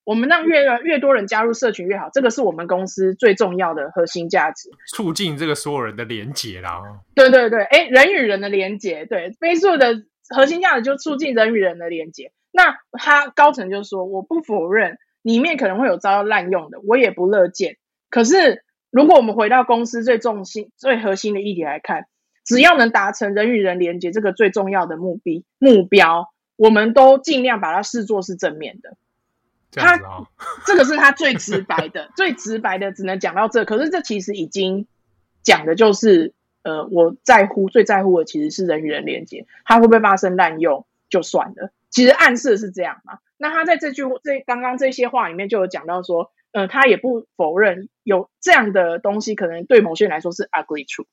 [0.05, 6.81] 我们让越越多人加入社群越好，这个是我们公司最重要的核心价值，促进这个所有人的连接啦。
[7.15, 10.03] 对对对，哎，人与人的连接，对 Facebook 的
[10.35, 12.33] 核心价值就促进人与人的连接。
[12.53, 17.77] 那他高层就说，我不否认里面可能会有遭到滥用的，我也不乐见。
[18.11, 22.07] 可是如果我们回到公司最重心、最核心的议题来看。
[22.47, 28.97] 只要能达成人与人连接这个最重要的目的目标，我们都尽量把它视作是正面的。
[29.73, 30.01] 他
[30.65, 33.67] 这个是他最直白的，最直白的只能讲到这。
[33.67, 34.87] 可是这其实已经
[35.43, 36.33] 讲的就是，
[36.63, 41.73] 呃，我在乎最在乎的其实是人与人连接，它会不会发生滥用就算了。
[41.91, 43.19] 其实暗示是这样嘛。
[43.37, 51.07] 那他在这句这刚刚这些话里面就有讲到说，呃，他也不否认有这样的东西，可能对某些人来说是 ugly truth。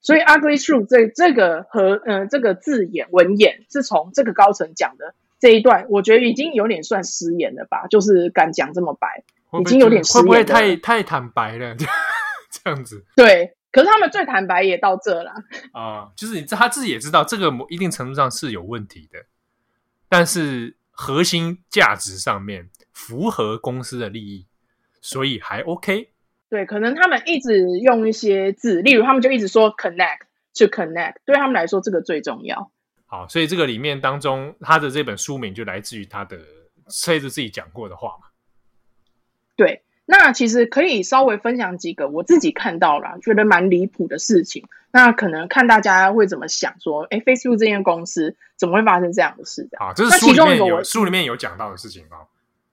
[0.00, 7.86] 所以，ugly truth 这这个和呃这个字眼文眼是从这个高层讲的这一段，我觉得已经有点算失言了吧？
[7.88, 9.24] 就是敢讲这么白，
[9.60, 10.02] 已经有点。
[10.04, 11.76] 会不会太太坦白了？
[12.50, 13.04] 这样子。
[13.16, 15.32] 对，可是他们最坦白也到这了
[15.72, 19.26] 啊，就是你他自己也知道这个某一定程度上是有问题的，
[20.08, 24.46] 但是核心价值上面符合公司的利益，
[25.00, 26.10] 所以还 OK。
[26.50, 30.20] 对，可能他们一直用一些字，例如他们就一直说 connect
[30.58, 32.70] to connect，对他们来说这个最重要。
[33.06, 36.38] 好，所以这个里面当中，他的这本书名就来自于他的，
[36.88, 38.28] 随着自己讲过的话嘛。
[39.56, 44.66] 对，那其实可以稍微分享几个我自己看到了，觉得蛮离谱的事情。
[44.90, 49.68] 那可能看大家会怎么想，说，哎，Facebook 这间公司怎么会发生这样的事？
[49.78, 52.18] 啊，这是书里面有书里面有讲到的事情吗？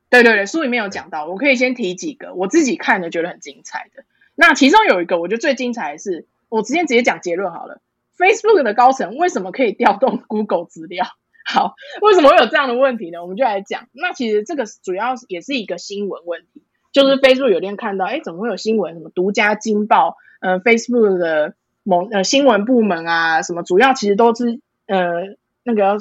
[0.10, 4.04] 对对对，书里面有讲到，我可以先提几个我自己看的觉得很精彩的。
[4.36, 7.82] 那其中有一个我觉得最精彩的是，我直接直接讲结论好了。
[8.18, 11.06] Facebook 的高层为什么可以调动 Google 资料？
[11.46, 13.22] 好，为什么会有这样的问题呢？
[13.22, 13.88] 我们就来讲。
[13.92, 18.94] 那其实这个主要也是一个新闻问题，就是 Facebook 有天看到，哎，怎么会有新闻？
[18.94, 20.18] 什么独家惊爆？
[20.40, 25.98] 呃，Facebook 的某呃新闻部门啊，什么主要其实都是呃那个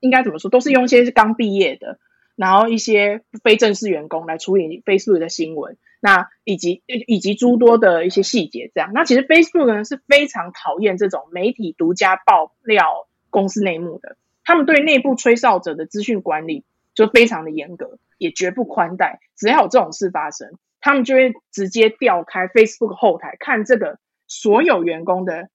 [0.00, 1.98] 应该怎么说，都是用一些刚毕业的。
[2.36, 8.90] 然后一些非正式员工来处理 Facebook 的新闻，那以及以及诸多的一些细节，这样。
[8.92, 19.20] 那其实 Facebook 呢是非常讨厌这种媒体独家爆料公司内幕的，他们对内部吹哨者的资讯管理就非常的严格，也绝不宽待。
[19.34, 25.48] 只要有这种事发生，他们就会直接调开 Facebook 后台看这个所有员工的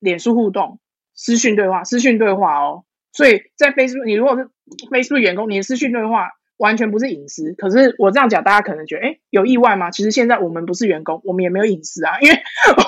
[0.00, 0.80] 脸书互动、
[1.14, 2.84] 私讯对话、私讯对话哦。
[3.14, 4.50] 所以在 Facebook，你如果是
[4.90, 7.54] Facebook 员工，你的私讯对话完全不是隐私。
[7.54, 9.90] 可是我这样讲，大家可能觉得，哎，有意外吗？
[9.90, 12.18] 其实现在我们不是员工，我们也没有隐私啊。
[12.20, 12.36] 因为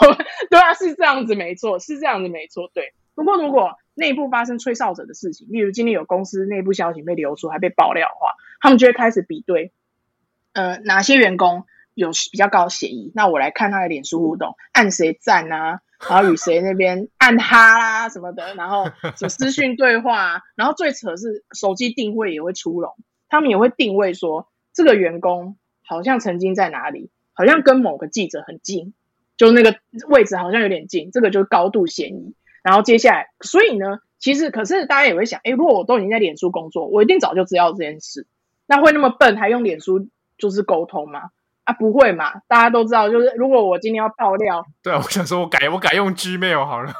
[0.00, 0.18] 我们
[0.50, 2.70] 对啊，是这样子，没错，是这样子，没错。
[2.74, 9.72] 对，不过如果内部发生吹哨者的事情，例如今天有公司内部消息被流出，还被爆料的话，他们就会开始比对，
[10.52, 13.12] 呃，哪些员工有比较高的嫌疑？
[13.14, 22.94] 那我来看他的脸书互动，按谁赞啊，然后与谁那边按哈啦什么的，然后什么私讯对话，然后最扯是手机定位也会出笼，
[23.28, 28.94] 他们也会定位说这个员工好像曾经在哪里，好像跟某个记者很近，
[29.36, 29.76] 就那个
[30.08, 32.34] 位置好像有点近，这个就是高度嫌疑。
[32.62, 38.26] 然后接下来，所以呢，其实可是大家也会想，哎，如果我都已经在脸书工作，我一定早就知道这件事。
[38.66, 41.30] 那会那么笨还用脸书就是沟通吗？
[41.66, 42.40] 啊，不会嘛！
[42.48, 46.92] 大家都知道，就是如果我今天要爆料， 对啊，我想说我改我改用 Gmail 好了。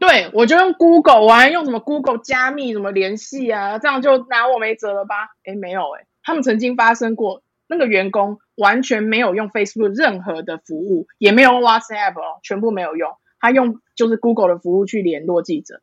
[0.00, 5.28] 对，我就用 Google，我还用什么 Google 加密什么联系啊，这样就拿我没辙了吧？
[5.44, 13.10] 哎，没有哎，他们曾经发生过，那个员工完全没有用 Facebook 任何的服务，也没有 WhatsApp 哦，全部没有用。
[13.38, 15.82] 他用就是 Google 的服务去联络记者，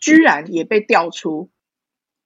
[0.00, 1.50] 居然也被调出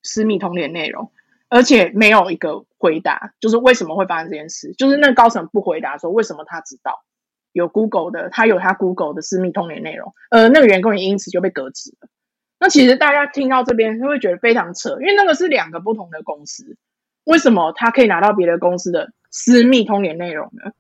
[0.03, 1.13] 私密通联内容，
[1.51, 4.73] 而且没有一个回答，就是为什么会发生这件事？
[4.79, 7.05] 就是那个高层不回答说为什么他知道
[7.53, 12.09] 有 Google 的，他有他 Google 的私密通联内容，呃，那个员工也因此就被革职了。
[12.59, 16.77] 那其实大家听到这边会觉得非常扯，因为那个是两个不同的公司，
[17.25, 20.73] 为什么他可以拿到别的公司的私密通联内容呢？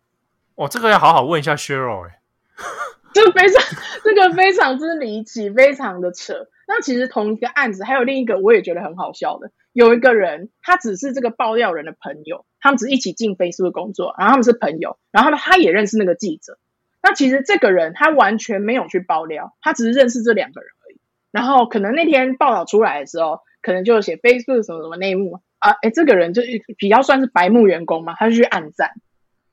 [0.54, 2.20] 哦，这个要好好问一下 Cheryl 哎。
[3.12, 3.62] 这个非常，
[4.04, 6.46] 这个非常之离奇，非常的扯。
[6.68, 16.58] 那其实同一个案子，还有另一个我也觉得很好笑的，有一个人，他只是这个爆料人的朋友，他们只一起进 Facebook 工作，然后他们是朋友，然后他他也认识那个记者。
[17.02, 21.00] 那其实这个人他完全没有去爆料，他只是认识这两个人而已。
[21.30, 26.42] 然后可能那天报道出来的时候，可能就写 Facebook 什么什么内幕啊，哎，这个人就
[26.76, 28.92] 比较算是白目员工嘛，他就去按赞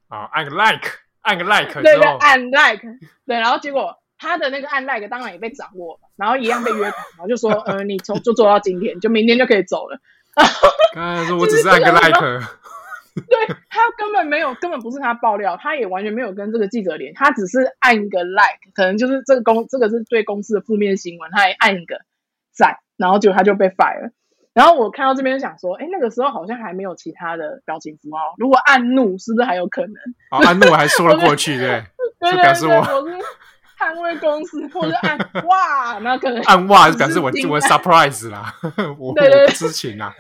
[0.08, 0.90] 啊，按个 like。
[1.20, 2.82] 按个 like，对对，按 like，
[3.26, 10.00] 对，然后结果他的那个按 like 当然也被掌握了，然后一样被约谈，然后就说，呃，你从就做到今天，就明天就可以走了。
[10.94, 12.20] 刚才说我只是按个 like，
[13.16, 22.02] 对，他根本没有，根本不是他爆料，他也完全没有跟这个记者连，他只是按一个 like，可能就是这个公这个是对公司的负面新闻，他还按一个
[22.52, 24.12] 赞，然后结果他就被 fire 了。
[24.54, 28.34] 然后我看到这边想说，哎，那个时候好像还没有其他的表情符号。
[28.40, 29.94] 如果按怒，是不是还有可能？
[30.32, 31.84] 哦，按怒还说得过去，对。
[32.20, 32.66] 对对对，我是
[33.78, 38.54] 捍卫公司，或者按哇， 那可能按哇是表示我我 surprise 啦，
[38.98, 40.14] 我对对知情 啦。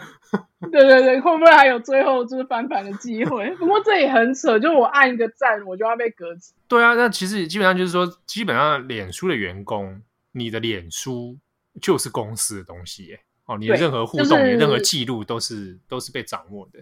[0.59, 3.49] 对对对，会不会还有最后就是翻盘的机会？
[3.55, 6.51] 不过这也很扯，就我按一个赞，我就要被革职。
[6.67, 11.37] 对啊，那其实基本上就是说，基本上脸书的员工，你的脸书
[11.79, 13.19] 就是公司的东西耶。
[13.45, 16.79] 哦，你的任何互动、就是、你的任何记录都是都是被掌握的。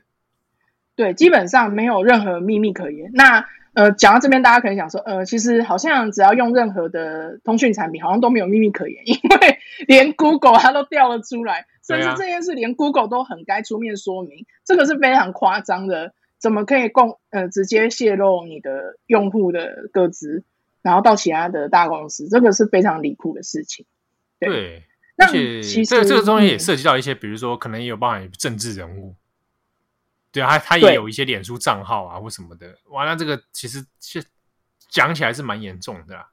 [0.95, 3.11] 对，基本上没有任何秘密可言。
[3.13, 16.13] 那呃，讲到这边，大家可能想说，呃，其实好像只要用任何的通讯产品，好像都没有秘密可言， 因为连 Google 它都掉了出来，甚至这件事连 Google 都很该出面说明，啊、这个是非常夸张的。
[16.39, 20.43] 怎么可以共呃直接泄露你的用户的个资，
[20.81, 23.85] 然后到其他的大公司，这个是非常离谱的事情。
[24.39, 24.49] 对。
[24.49, 24.83] 对
[25.17, 29.15] 而且这这个东西也涉及到一些，比如说可能也有包含政治人物，
[30.35, 32.75] 对啊，他他也有一些脸书账号啊或什么的。
[32.91, 34.23] 哇，那这个其实是
[34.89, 36.25] 讲起来是蛮严重的。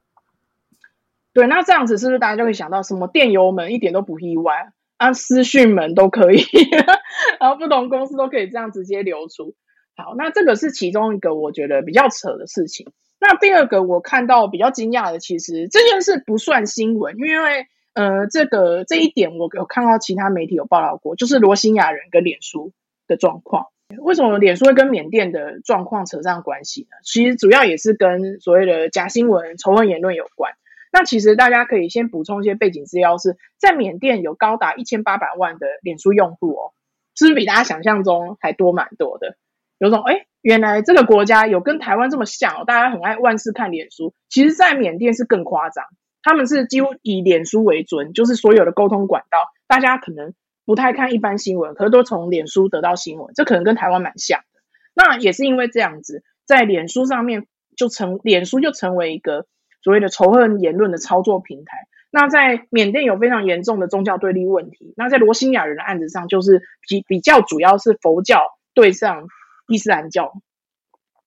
[1.32, 5.12] 对，那这样子是不是大家就会想到什么电邮门一点都不意外啊？
[5.12, 6.44] 私讯门都可以，
[7.38, 9.54] 然后不同公司都可以这样直接流出。
[9.96, 12.92] 好，那这个是其中一个我觉得比较扯的事情。
[13.20, 17.68] 那第二个我看到比较惊讶的，其实这件事不算新闻，因为。
[17.94, 22.72] 呃，这个这一点我有看到其他媒体有报道过，就是罗兴亚人跟脸书
[23.06, 23.66] 的状况。
[24.00, 26.96] 为什么脸书会跟缅甸的状况扯上关系呢？
[27.04, 30.52] 其实主要也是跟所谓的假新闻、仇恨言论有关。
[30.92, 36.72] 那其实大家可以先补充一些背景资料是，在缅甸有高达一千八百万的脸书用户哦，
[37.14, 39.36] 是不是比大家想象中还多蛮多的？
[39.78, 45.84] 有种哎，原来这个国家有跟台湾这么像哦，大家很爱万事看脸书，其实在缅甸是更夸张。
[46.22, 54.60] 他们是几乎以脸书为准，就是所有的沟通管道，大家可能不太看一般新闻，可是都从脸书得到新闻，这可能跟台湾蛮像的。
[54.94, 57.46] 那也是因为这样子，在脸书上面
[57.76, 59.46] 就成，脸书就成为一个
[59.82, 61.86] 所谓的仇恨言论的操作平台。
[62.10, 68.42] 那在缅甸有非常严重的宗教对立问题，那在罗兴亚人的案子上，就是比比较主要是佛教
[68.74, 69.28] 对上
[69.66, 70.32] 伊斯兰教。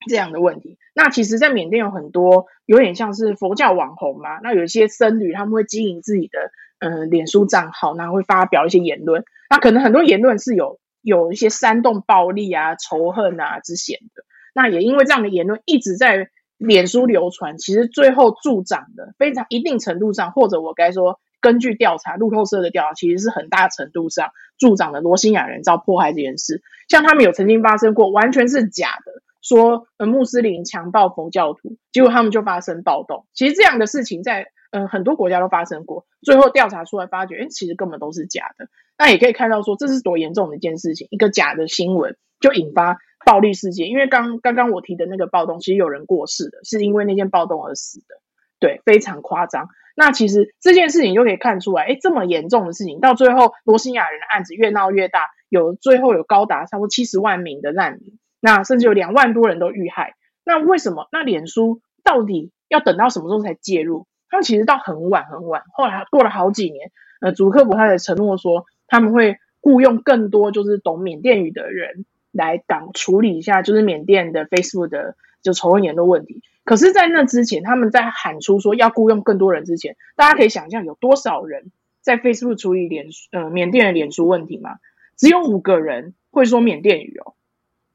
[0.07, 14.23] 这样的问题，那其实，在缅甸有很多有点像是佛教网红嘛，那有一些僧侣他们会经营自己的嗯脸书账号，然后会发表一些言论，那可能很多言论是有有一些煽动暴力啊、仇恨啊之嫌的。
[14.53, 26.61] 那也因为这样的言论一直在脸书流传，其实最后助长的非常一定程度上，或者我该说，根据调查，路透社的调查，其实是很大程度上助长了罗兴亚人遭迫害这件事。
[26.87, 29.11] 像他们有曾经发生过，完全是假的，
[29.45, 33.27] 说呃穆斯林强暴佛教徒，结果他们就发生暴动。
[33.33, 38.67] 其实这样的事情在嗯、很多国家都发生过，最后调查出来发觉，哎，其实根本都是假的。
[38.97, 43.87] 那也可以看到说，这是多严重的一件事情，一个假的新闻就引发暴力事件。
[43.87, 48.15] 因为刚刚刚我提的那个暴动，其实有人过世的，是因为那件暴动而死的，
[48.59, 49.69] 对，非常夸张。
[49.95, 60.15] 那其实这件事情就可以看出来，哎，这么严重的事情，到最后罗兴亚人的案子越闹越大，有最后有高达差不多七十万名的难民，那甚至有两万多人都遇害。
[60.43, 61.07] 那为什么？
[61.11, 64.07] 那脸书到底要等到什么时候才介入？
[64.29, 76.41] 他们其实到很晚很晚，后来过了好几年，呃，祖克伯他也承诺说他们会雇佣更多就是懂缅甸语的人来港处理一下，就是缅甸的 Facebook 的就仇恨言论问题。
[76.63, 81.71] 可是，在那之前，他们在喊出说要雇佣更多人之前，大家可以想象有多少人
[82.01, 84.77] 在 Facebook 处理脸呃缅甸的脸书问题吗？
[85.15, 87.33] 只有五个人会说缅甸语哦，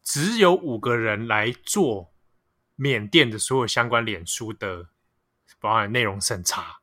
[0.02, 2.10] 只有五个人来做
[2.76, 4.86] 缅甸的所有相关脸书的，
[5.60, 6.78] 包含内容审查，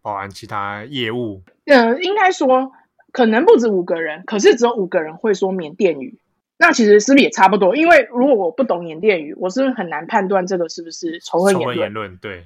[0.00, 1.42] 包含其他业务。
[1.66, 2.72] 呃，应该说
[3.12, 6.18] 可能不止五个人，可是只有五个人会说缅甸语。
[6.58, 7.74] 那其实是不是也差不多？
[7.74, 11.78] 因为如果我不懂缅甸语，我是不是很难判断这个是不是仇恨言论？
[11.78, 12.44] 言论对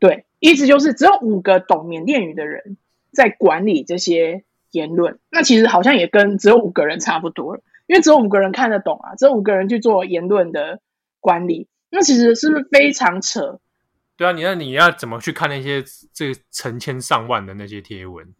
[0.00, 2.78] 对，意思就是只有五个懂缅甸语的人
[3.12, 5.18] 在管理这些言论。
[5.30, 10.80] 那其实好像也跟只有五个人差不多了，因为只有五个人看得懂啊，只有五个人去做言论的
[11.18, 11.66] 管理。
[11.90, 13.58] 那其实是不是非常扯？
[14.16, 15.82] 对啊，你那你要怎么去看那些
[16.12, 18.34] 这成千上万的那些贴文？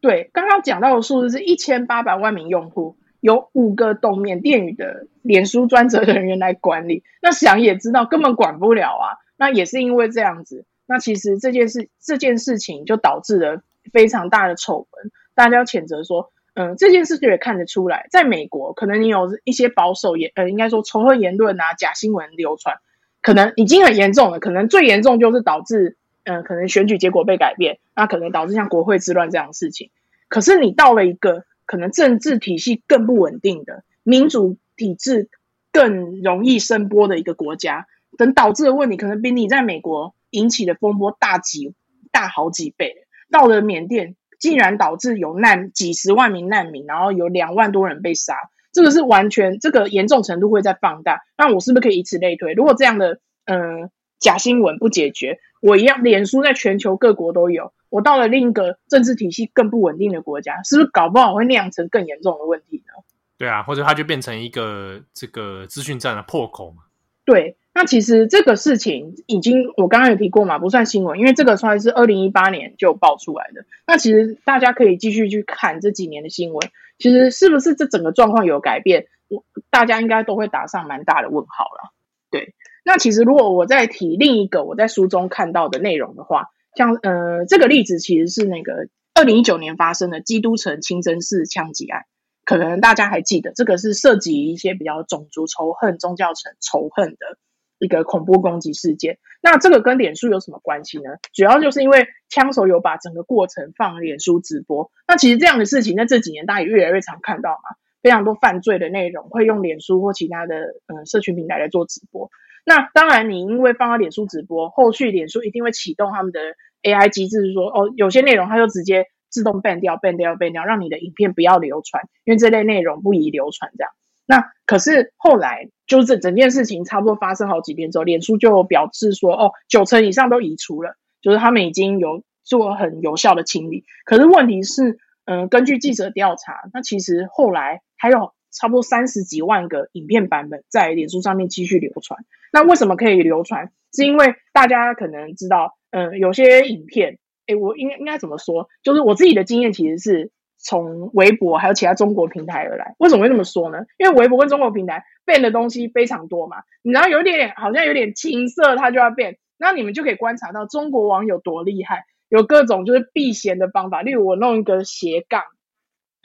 [0.00, 2.96] 对，刚刚讲到的数字是一千八百万名用户。
[3.20, 9.22] 有五个懂缅甸语的脸书专责人员来管理，那想也知道根本管不了啊。
[9.36, 13.62] 那也是因为这样子，那其实这件事这件事情就导致了
[13.92, 15.12] 非常大的丑闻。
[15.36, 22.76] 大家要谴责说，嗯，这件事就也看得出来，在美国可能你有一些保守言，呃，应该说仇恨言论啊、假新闻流传，
[23.20, 24.40] 可能已经很严重了。
[24.40, 29.90] 可能最严重就是导致，嗯，可能选举结果被改变，那可能导致像国会之乱这样的事情。
[30.28, 31.44] 可是你到了一个。
[31.64, 35.30] 可能政治体系更不稳定的民主体制
[35.70, 37.86] 更容易声波的一个国家，
[38.18, 41.72] 等导致的问题可能比你在美国引起的风波大几
[42.10, 43.06] 大好几倍。
[43.30, 48.34] 到了缅甸，竟然导致有难几十万名难民，然后有两万多人被杀，
[48.72, 51.20] 这个是完全这个严重程度会在放大。
[51.38, 52.52] 那我是不是可以以此类推？
[52.54, 57.72] 如果这样的嗯、呃、假新闻不解决，我一样脸书在全球各国都有。
[57.88, 63.04] 我到了另一个政治体系更不稳定的国家，是不是搞不好会酿成更严重的问题呢？
[63.38, 66.82] 对啊，或者它就变成一个这个资讯站的破口嘛。
[67.24, 73.64] 对，那其实这个事情已经我刚刚有提过嘛，不算新闻，因为这个算是二零一八年就爆出来的。
[73.86, 81.92] 那其实大家可以继续去看这几年的新闻，其实是不是这整个状况有改变，我大家应该都会打上蛮大的问号了。
[82.30, 82.54] 对，
[82.84, 86.48] 那其实如果我再提另一个我在书中看到的内容的话。
[86.74, 92.06] 像呃，这个例子其实是那个二零一九年发生的基督城清真寺枪击案，
[92.46, 97.36] 可能大家还记得，这个是涉及一些比较种族仇恨、宗教仇仇恨的
[97.82, 99.18] 一个恐怖攻击事件。
[99.42, 101.10] 那这个跟脸书有什么关系呢？
[101.34, 104.90] 主要就是因为枪手有把整个过程放脸书直播。
[105.08, 110.56] 那其实这样的事情在这几年大家也越来越常看到嘛，非常多犯罪的内容会用脸书或其他的
[110.86, 112.30] 呃社群平台来做直播。
[112.64, 116.38] 那当然，你因为放到脸书直播，后续脸书一定会启动他们的
[116.84, 123.72] AI 机制，是说哦，有些内容它就直接自动 ban 掉，ban 掉，ban 掉，让你的影片不要流传，因为这类内容不宜流传。
[123.76, 123.90] 这样，
[124.32, 133.84] 那可是后来就是整整件事情差不多发生好几遍之后，脸书就表示说，哦，九成以上都移除了，就是他们已经有做很有效的清理。
[134.06, 138.32] 可是问题是，嗯，根据记者调查，那其实后来还有。
[138.54, 142.20] 差不多三十几万个影片版本在脸书上面继续流传。
[142.52, 143.72] 那为什么可以流传？
[143.94, 148.68] 是因为大家可能知道，嗯，有些影片，诶，我应该应该怎么说？
[148.82, 150.30] 就是我自己的经验其实是
[150.62, 152.94] 从微博还有其他中国平台而来。
[152.98, 153.78] 为什么会这么说呢？
[153.98, 156.58] 因为微博跟中国平台变的东西非常多嘛。
[156.82, 159.38] 你知道有点好像有点青涩，它就要变。
[159.58, 164.00] 那你们就可以观察到中国网友多厉害，有各种就是避嫌的方法。
[164.02, 165.42] 例如我弄一个斜杠。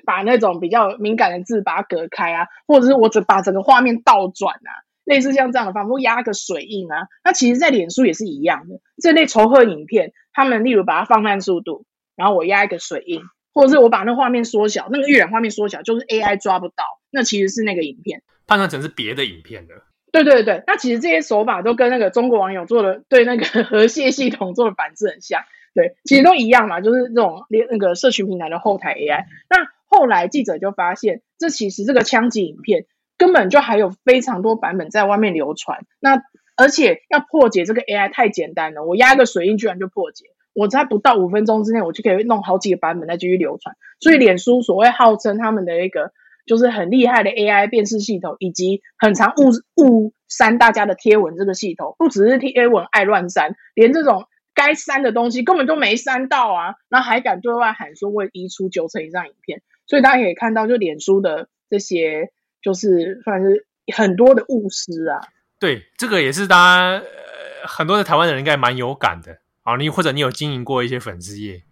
[0.06, 4.72] 把那种比较敏感的字把它隔开啊，或者是我只把整个画面倒转啊，
[5.04, 7.10] 类似像这样的方法，压个水印啊。
[7.26, 8.80] 那其实，在脸书也是一样的。
[9.02, 11.84] 这类仇恨影片，他们例如把它放慢速度，
[12.16, 13.22] 然后我压一个水印，
[13.58, 19.74] 或者是我把那画面缩小，那个预览画面缩小，就是 AI 抓不到，那其实是那个影片，判断成是别的影片的。
[20.12, 25.42] 对对对，那其实这些手法都跟那个中国网友做的对那个 核泄系统做的反制很像。
[25.74, 29.26] 对，其实都一样嘛，就是这种连那个社群平台的后台 AI。
[29.50, 32.86] 那后来记者就发现，这其实这个枪击影片
[33.18, 35.86] 根本就还有非常多版本在外面流传。
[36.00, 36.22] 那
[36.56, 40.26] 而且要破解这个 AI 太简单了，我压个水印居然就破解，
[40.58, 43.76] 我在不到五分钟之内，我就可以弄好几个版本再继续流传。
[44.00, 46.12] 所以脸书所谓号称他们的一个
[46.48, 49.52] 就是很厉害的 AI 辨识系统，以及很常误
[49.82, 54.26] 误删大家的贴文这个系统，不只是贴文爱乱删，连这种。
[54.60, 62.32] 该删的东西根本都没删到啊，然后还敢对外喊说会移除九成以上影片，所以大家可以看到，就脸书的这些，
[62.64, 65.22] 就是算是很多的误失啊。
[65.60, 69.38] 对，这个也是大家、呃、很多的台湾人应该蛮有感的
[69.68, 69.76] 啊。
[69.76, 71.64] 你或者你有经营过一些粉丝页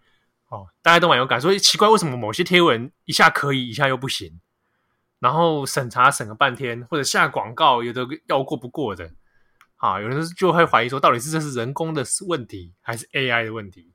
[0.48, 4.40] 哦，大家都蛮有感，所以奇怪为什么某些贴文一下可以，一下又不行，
[5.18, 9.10] 然后审查审了半天，或者下广告有的要过不过的。
[9.78, 13.92] 啊，有人就会怀疑说，到底是这是人工的问题，还是 AI 的问题？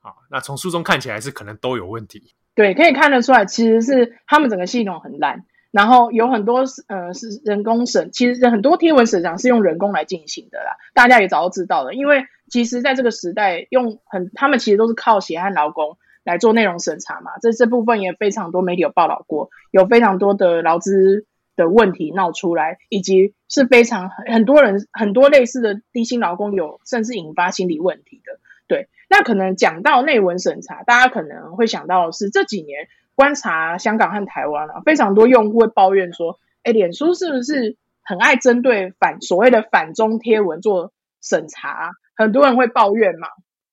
[0.00, 2.34] 啊，那从书中看起来是可能都有问题。
[2.54, 10.78] 对，可以看得出来，其实是他们整个系统很烂，然后有很多呃是人工审，其实很多贴文审查是用人工来进行的啦。
[10.94, 17.32] 大家也早就知道了，因为其实在这个时代，用很他们其实都是靠血汗劳工来做内容审查嘛。
[17.40, 21.26] 这这部分也非常多媒体有报道过，有非常多的劳资。
[21.56, 28.38] 的问题闹出来，以及是非常很多人很多类似的低薪劳工有，甚至引发心理问题的。
[28.68, 40.92] 对，那可能讲到内文审查，大家可能会想到的是这几年观察香港和台湾啊，非常多用户会抱怨说，哎，脸书是不是很爱针对反所谓的反中贴文做
[41.22, 41.92] 审查？
[42.16, 43.28] 很多人会抱怨嘛。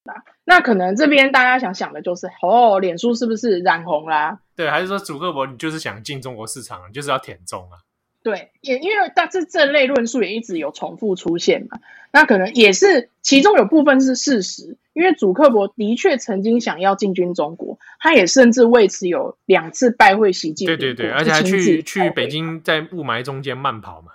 [0.06, 0.14] 那
[0.44, 4.40] 那可能这边大家想想的就是，哦，脸书是不是染红啦、啊？
[4.56, 7.80] 对，还是说主克伯你就是想进中国市场，你就是要舔中啊？
[8.22, 11.80] 对，也因为但这这类论述也一直有重复出现嘛。
[12.12, 20.78] 那可能也是其中有部分是事实，因为主克伯的确曾经想要进军中国，他也甚至为此有两次拜会习近平。
[20.78, 24.12] 对对对，而且还去去北京在雾霾中间慢跑嘛。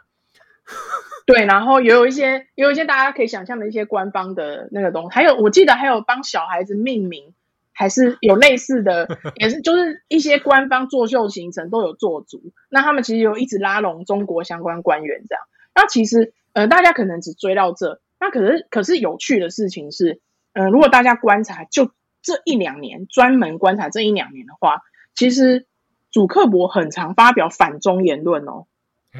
[1.28, 7.34] 对，然后也有一些，也有一些大家可以想象的一些官方的那个东西，还有我记得还有帮小孩子命名，
[7.74, 9.06] 还是有类似的，
[9.36, 12.40] 也是就是一些官方作秀行程都有做足。
[12.70, 15.44] 那他们其实有一直拉拢中国相关官员这样。
[15.74, 20.22] 那其实呃，大家可能只追到这，那可是可是有趣的事情是，
[20.54, 21.90] 嗯、呃，如果大家观察就
[22.22, 24.80] 这一两年，专门观察这一两年的话，
[25.14, 25.66] 其实
[26.10, 28.64] 主克伯很常发表反中言论哦，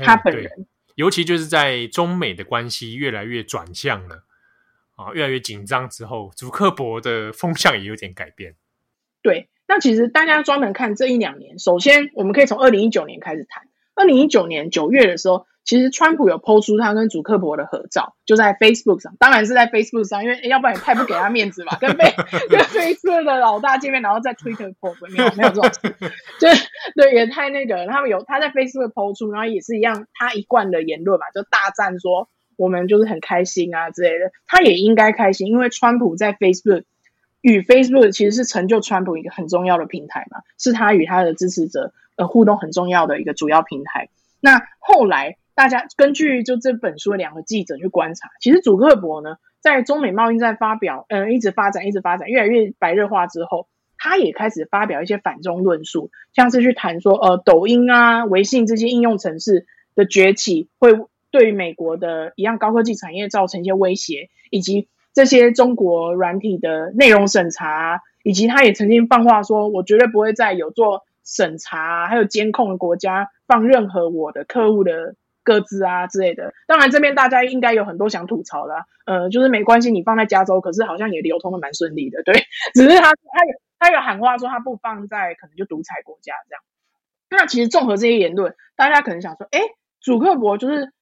[0.03, 0.67] 他本人。
[0.99, 4.25] 尤其就是在中美的关系越来越转向了
[4.97, 8.57] 啊，越来越紧张之后，祖克伯的风向也有点改变。
[9.23, 13.69] 对，那其实大家专门看这一两年，首先我们可以从二零一九年开始谈。
[13.99, 15.47] 二零一九年九月的时候。
[15.65, 25.93] 其实川普有 po 出他跟祖克伯的合照，就在 Facebook 上，当然是在 Facebook 上，因为要不然也太不给他面子嘛， 跟 f 跟 Facebook 的老大见面，然后在 Twitter po 没有没有这种，
[26.41, 26.49] 就
[26.97, 36.85] 对也太那个，他们有他在 Facebook po 出，然后也是一样，他一贯的言论嘛，就大赞说我们就是很开心啊之类的，他也应该开心，因为川普在 Facebook
[37.41, 44.09] 与 Facebook 其实是成就川普一个很重要的平台嘛，是他与他的支持者呃互动很重要的一个主要平台。
[44.41, 45.37] 那后来。
[45.59, 53.67] 大家根据就这本书的两个记者去观察，其实祖克伯呢，在中美贸易战发表，嗯，一直发展，一直发展，越来越白热化之后，
[53.97, 59.67] 他也开始发表一些反中论述，像是去谈说，呃，抖音啊、微信这些应用程式
[59.97, 60.93] 的崛起，会
[61.33, 75.15] 对美国的一样高科技产业造成一些威胁，以及这些中国软体的内容审查，以及他也曾经放话说，我绝对不会再有做审查还有监控的国家放任何我的客户的。
[75.45, 82.35] 个资啊之类的，当然这边大家应该有很多想吐槽的，啊，呃，就是没关系，你放在加州，可是好像也流通的蛮顺利的，对，
[82.75, 86.63] 只是他他有他有喊话说他不放在可能就独裁国家这样。
[87.31, 89.61] 那其实综合这些言论，大家可能想说，哎，
[90.03, 90.93] 祖克伯就是。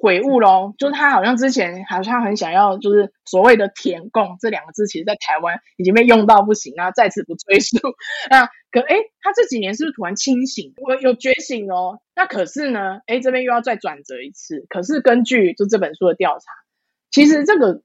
[0.00, 7.76] 悔悟咯，就是他好像之前好像很想要，就是所谓的“舔共”这两个字，其实在台湾已经被用到不行啊，在此不赘述。
[8.30, 10.72] 那可哎，他这几年是不是突然清醒？
[10.76, 11.98] 我有觉醒哦。
[12.14, 14.66] 那可是呢，哎，这边又要再转折一次。
[14.68, 16.44] 可是根据就这本书的调查，
[17.10, 17.82] 其实这个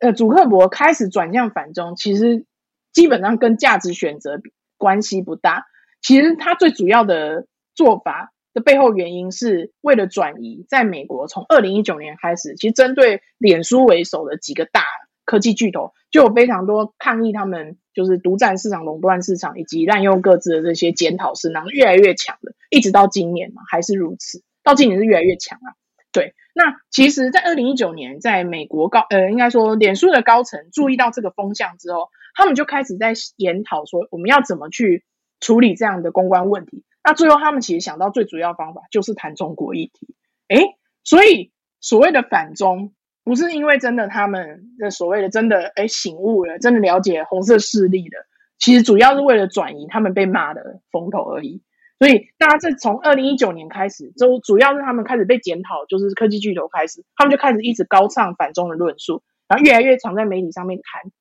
[0.00, 2.44] 呃，祖克伯开始转向反中，其实
[2.92, 4.38] 基本上跟价值选择
[4.76, 5.64] 关系不大。
[6.02, 8.33] 其实他最主要的做法。
[8.54, 14.84] 的背后原因是为了转移，在美国从二零一九年开始，其实针对脸书为首的几个大
[15.26, 25.74] 科技巨头，就有非常多抗议他们就是独占市场、垄断市场以及滥用各自的这些检讨声浪越来越强的，一直到今年嘛还是如此，到今年是越来越强啊。
[26.12, 35.04] 对，那其实，在二零一九年，在美国高呃，应该说脸书的高层注意到这个风向之后，他们就开始在研讨说，我们要怎么去
[35.40, 36.84] 处理这样的公关问题。
[37.04, 40.14] 那最后，他们其实想到最主要方法就是谈中国议题。
[40.48, 48.16] 诶，所以所谓的反中，不是因为真的他们的所谓的真的诶醒悟了，真的了解红色势力的，
[48.58, 51.62] 其实主要是为了转移他们被骂的风头而已。
[51.98, 61.12] 所以，大家这从二零一九年开始，就主要是他们开始被检讨，就是科技巨头开始，他们就开始一直高唱反中的论述，然后越来越常在媒体上面谈，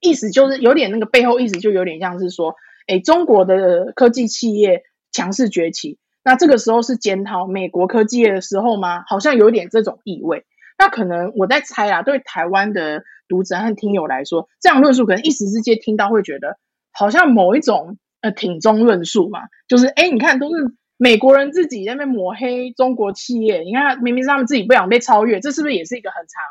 [0.00, 2.54] 意思就是有点那个背后意思就有点像是说，
[2.86, 4.82] 哎，中国的科技企业
[5.14, 9.04] 强势崛起，那这个时候是检讨美国科技业的时候吗？
[9.06, 10.44] 好像有点这种意味。
[10.76, 16.58] 那可能我在猜啊，对台湾的读者和听友来说，这样论述可能一时之间听到会觉得
[16.92, 17.96] 好像某一种。
[18.24, 20.54] 呃，挺中论述嘛，就是哎，你看，都是
[20.96, 26.42] 美国人自己在那抹黑中国企业，你看，明明是他们自己不想被超越，这是不是也是一个很常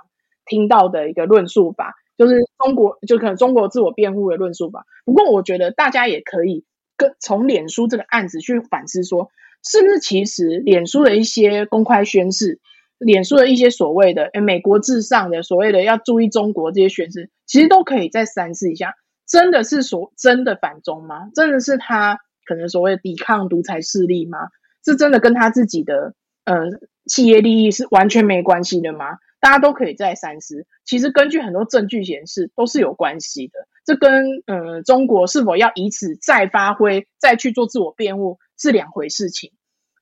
[0.45, 1.95] 听到的一个论述法？
[2.15, 4.85] 就是中国，就可能中国自我辩护的论述法。
[5.03, 6.63] 不过，我觉得大家也可以
[6.97, 9.29] 跟从脸书这个案子去反思说，
[9.63, 12.59] 是不是其实脸书的一些公开宣示，
[12.97, 18.93] 脸书的一些所谓的哎美国至上的所谓的要注意中国这些宣示，其实都可以再三思一下。
[19.25, 21.29] 真的是所真的反中吗？
[21.33, 24.37] 真的是他可能所谓的抵抗独裁势力吗？
[24.85, 26.13] 是真的跟他自己的
[26.43, 26.67] 呃
[27.07, 29.17] 企业利益是完全没关系的吗？
[29.39, 30.65] 大家都可以再三思。
[30.85, 33.53] 其实根据很多证据显示，都是有关系的。
[33.85, 39.51] 这跟呃中国是否要以此再发挥、再去做自我辩护是两回事情。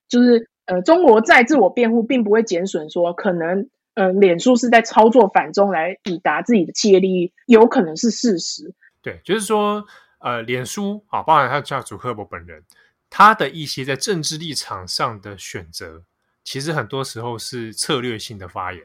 [0.08, 8.74] 就是呃中国在自我辩护，并不会减损说可能呃脸书是在操作反中来以达自己的企业利益，有可能是事实。
[9.02, 9.84] 对，就是说，
[10.20, 12.64] 呃，脸书啊，包含他叫祖克伯本人，
[13.10, 16.04] 他的一些在政治立场上的选择，
[16.44, 18.84] 其实很多时候是策略性的发言。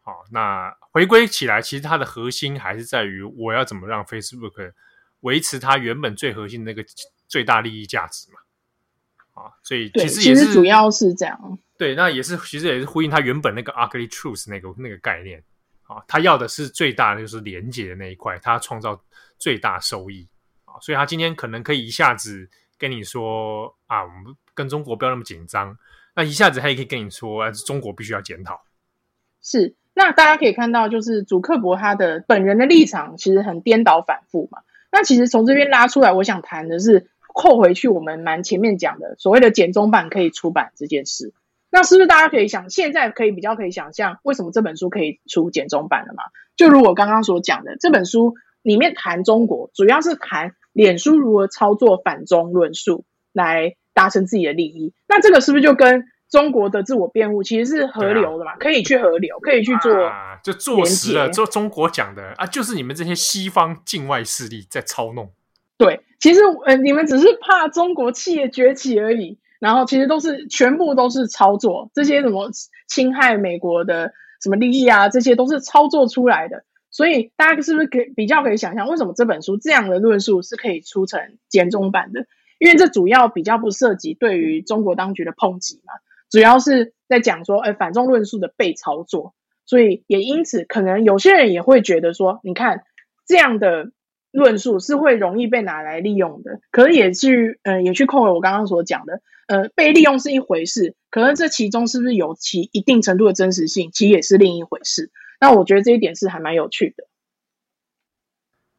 [0.00, 4.72] 好，那回归起来，其实它的核心还是在于我要怎么让 Facebook
[5.20, 6.88] 维持它原本最核心的那个
[7.28, 8.38] 最大利益价值嘛。
[9.42, 11.58] 啊，所以其实也是主要是这样。
[11.78, 15.42] 对，那也是其实也是呼应它原本那个 ugly truth 那个那个概念。
[15.82, 19.02] 啊，他要的是最大的就是连接的那一块，他创造
[19.38, 20.24] 最大收益
[20.64, 25.76] 啊，所以他今天可能可以一下子跟你说啊，我们跟中国不要那么紧张，
[26.14, 28.64] 那一下子他也可以跟你说，啊，中国必须要检讨。
[29.42, 34.60] 是，那大家可以看到，就是祖克伯他的本人的立场其实很颠倒反复嘛。
[34.90, 41.34] 那其实从这边拉出来，我想谈的是扣回去我们蛮前面讲的所谓的简中版可以出版这件事。
[41.70, 46.22] 那是不是大家可以想，现在可以比较可以想象，为什么这本书可以出简中版了吗？
[46.56, 54.94] 就如我刚刚所讲的，这本书里面谈中国，主要是谈脸书如何操作反中论述来达成自己的利益。
[55.06, 58.56] 那这个是不是就跟中国的自我辩护其实是合流的嘛？
[58.56, 61.28] 可以去合流，可以去做，啊、就坐实了。
[61.28, 65.30] 就中国讲的啊，就是你们这些西方境外势力在操弄。
[65.76, 69.38] 对，其实呃，你们只是怕中国企业崛起而已。
[69.58, 72.50] 然后其实都是全部都是操作，这些什么
[72.88, 74.10] 侵害美国的
[74.42, 76.64] 什么利益啊，这些都是操作出来的。
[76.90, 81.20] 所以大家是不是可以比较可以想象，为什么这本书这样的论述是可以出成
[81.50, 82.24] 简中版的？
[82.58, 85.92] 因为这主要比较不涉及对于中国当局的抨击嘛，
[86.30, 89.34] 主要是在讲说，哎，反中论述的被操作。
[89.66, 92.84] 所以也因此，可能有些人也会觉得说，你看
[93.26, 93.90] 这样的。
[94.32, 105.10] 论述是会容易被拿来利用的，可是也去，呃，也去扣了我刚刚所讲的，呃，被利用是一回事，可能这其中是不是有其一定程度的真实性，其实也是另一回事。
[105.40, 107.08] 那我觉得这一点是还蛮有趣的。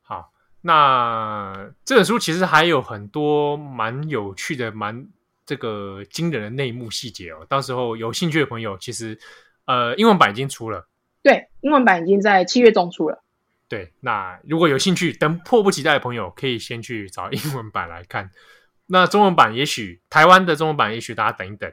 [0.04, 0.32] 好，
[0.62, 5.10] 那这本书其实还有很多蛮有趣的、蛮
[5.52, 7.46] 这个惊人的内幕细节哦。
[7.50, 9.20] 到时候有兴趣的朋友，其实
[9.66, 10.88] 呃，英文版已经出了，
[11.22, 13.22] 对，英文版已经在七月中出了。
[13.68, 18.32] 对，那如果有兴趣，等迫不及待的朋友，可以先去找英文版来看。
[18.88, 21.70] 那中文版，也许台湾的中文版，也许大家等一等，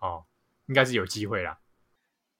[0.00, 0.22] 哦，
[0.66, 1.58] 应该是有机会啦。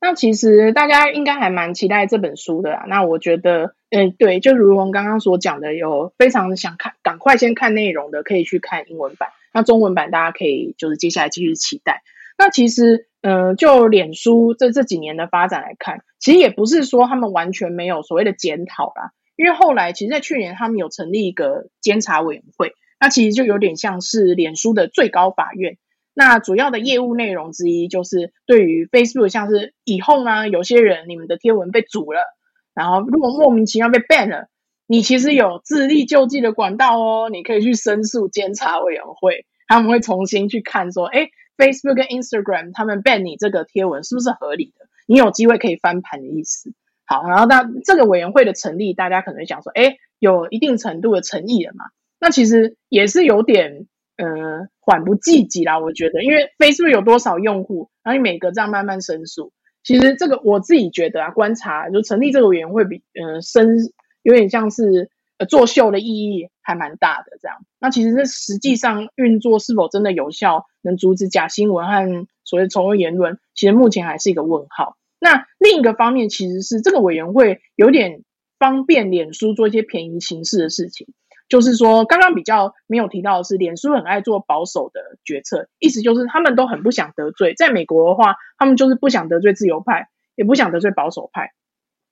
[0.00, 2.84] 那其实大家应该还蛮期待这本书的啦。
[2.86, 9.30] 那我觉得，嗯，对，就如同刚刚所讲的，有非常想看，赶快先看内容的，可以去看英文版。
[9.54, 12.02] 那中文版，大家可以就是接下来继续期待。
[12.36, 13.08] 那其实。
[13.26, 19.12] 嗯、呃，就脸书这这几年的发展来看，其实也不是说他们完全没有所谓的检讨啦。
[19.34, 25.78] 因为后来，其实，在去年他们有成立一个监察委员会，那其实就有点像是脸书的最高法院。
[26.12, 32.20] 那主要的业务内容之一，就是对于 Facebook，像是以后呢，有些人你们的贴文被阻了，
[32.74, 34.48] 然后如果莫名其妙被 ban 了，
[34.86, 41.28] 你其实有自力救济的管道哦，你可以去申诉监察委员会，他们会重新去看说，哎。
[41.56, 44.86] Facebook 跟 Instagram 他们 ban 你这个贴文是不是合理的？
[45.06, 46.72] 你有机会可以翻盘的意思。
[47.06, 51.84] 好，然后那这个委员会的成立，大家可能会想说，哎，有一定程度的诚意了嘛？
[52.18, 59.52] 那其实也是有点呃缓不济急啦，我觉得，因为 Facebook 有多少用户，然后你每个这样慢慢申诉，
[59.84, 63.76] 其实这个我自己觉得啊，观察就成立这个委员会比呃深
[64.24, 65.08] 有点像是
[65.38, 67.58] 呃作秀的意义还蛮大的这样。
[67.78, 74.96] 那其实这实际上运作是否真的有效，能阻止假新闻和所谓仇恨言论，其实目前还是一个问号。
[75.20, 78.24] 那另一个方面，其实是这个委员会有点
[78.58, 81.06] 方便脸书做一些便宜行事的事情，
[81.48, 87.54] 就是说，刚刚比较没有提到的是，脸书很爱做保守的决策，意思就是他们都很不想得罪。
[87.54, 91.52] 在美国的话，他们就是不想得罪自由派，也不想得罪保守派，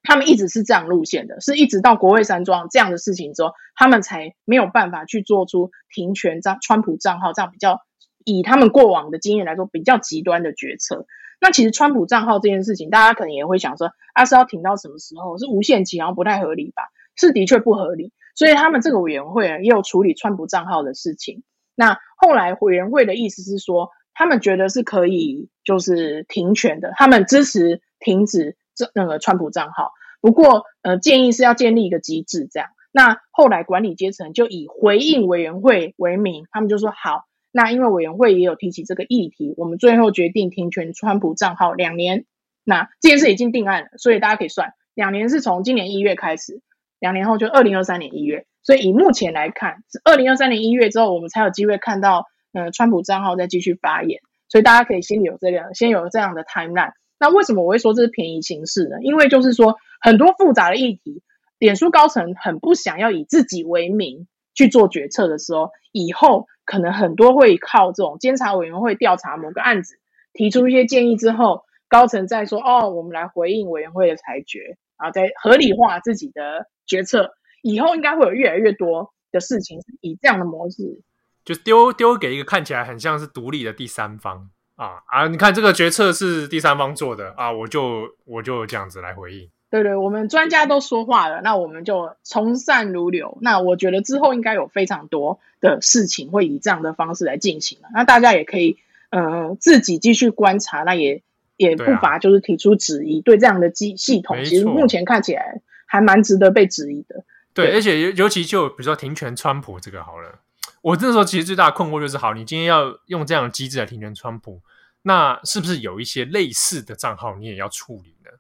[0.03, 7.80] 他们一直是这样路线的，是一直到国会山庄这样的事情之后，他们才没有办法去做出停权账、川普账号这样比较
[8.24, 11.07] 以他们过往的经验来说比较极端的决策。
[11.40, 15.38] 那其实川普账号这件事情，大家可能也会想说，啊是要停到什么时候？
[15.38, 16.82] 是无限期，然后不太合理吧？
[17.16, 18.12] 是的确不合理。
[18.34, 21.42] 所以他们这个委员会也有处理川普账号的事情。
[21.74, 28.57] 那后来委员会的意思是说，他们觉得是可以就是停权的，他们支持停止
[28.95, 29.93] 那个川普账号。
[30.20, 32.68] 不过呃，建议是要建立一个机制这样。
[32.93, 37.24] 那后来管理阶层就以回应委员会为名，他们就说好。
[37.51, 42.24] 那因为委员会也有提起这个议题，我们最后决定停权川普账号两年。
[42.64, 46.61] 那这件事已经定案了，所以大家可以算，两年是从今年一月开始，
[47.01, 48.47] 两年后就二零二三年一月。
[48.62, 54.20] 所以以目前来看，是二零二三年一月之后，我们才有机会看到，呃，川普账号再继续发言。
[54.49, 56.93] 所以大家可以心里有这个，先有这样的 timeline。
[57.23, 58.97] 那为什么我会说这是便宜行事呢？
[59.01, 61.23] 因为就是说很多复杂的议题，
[61.59, 66.49] 脸书高层很不想要以自己为名去做决策的时候，以后。
[66.64, 69.97] 可能很多会靠这种监察委员会调查某个案子，
[70.33, 77.33] 提出一些建议之后，高层再说哦，我们来回应委员会的裁决，然后再合理化自己的决策。
[77.62, 81.03] 以后应该会有越来越多的事情以这样的模式，
[81.45, 84.49] 就丢丢给一个看起来很像是独立的第三方
[84.83, 85.28] 啊啊！
[85.28, 89.49] 你看这个决策是第三方做的啊，我就我就这样子来回应。
[89.70, 93.39] 对对，我们专家都说话了，那我们就从善如流。
[93.41, 97.89] 那我觉得之后应该有非常多的事情会以这样的方式来进行了。
[97.95, 98.76] 那大家也可以
[99.11, 101.22] 呃自己继续观察，那也
[101.57, 103.20] 也不乏就是提出质疑。
[103.22, 107.24] 对，这样的机系统，其实目前看起来还蛮值得被质疑的。
[107.55, 110.41] 对，对而且尤尤其就比如说停权川普这个好了，
[110.83, 114.61] 我那时候其实最大的困惑就是：好，你今天要用这样的机制来停权川普，
[115.03, 118.30] 那是不是有一些类似的账号你也要处理呢？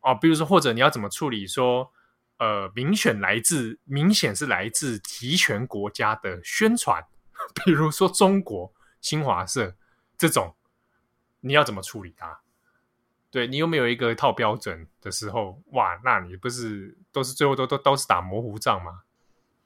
[0.00, 1.92] 哦，比如说，或者你要怎么处理说，
[2.38, 7.04] 呃，明显来自明显是来自集权国家的宣传，
[7.64, 9.74] 比如说中国新华社
[10.16, 10.54] 这种，
[11.40, 12.40] 你要怎么处理它？
[13.30, 15.62] 对，你有没有一个套标准的时候？
[15.72, 19.02] 哇，那你不是都是最后都都都是打模糊仗吗？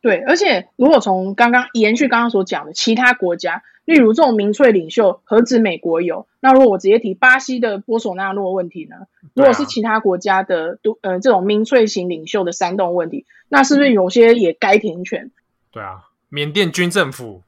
[0.04, 3.62] 对，而且如果从刚刚延续刚刚所讲的其他国家。
[3.86, 6.26] 例如这种民粹领袖，何止美国有？
[6.40, 8.96] 那如果我直接提巴西的波索纳洛问题呢？
[9.34, 15.30] 如果是其他国家的都呃这种民粹型领袖的煽动问题，那是不是有些也该停权？
[15.70, 17.42] 对啊，缅甸军政府。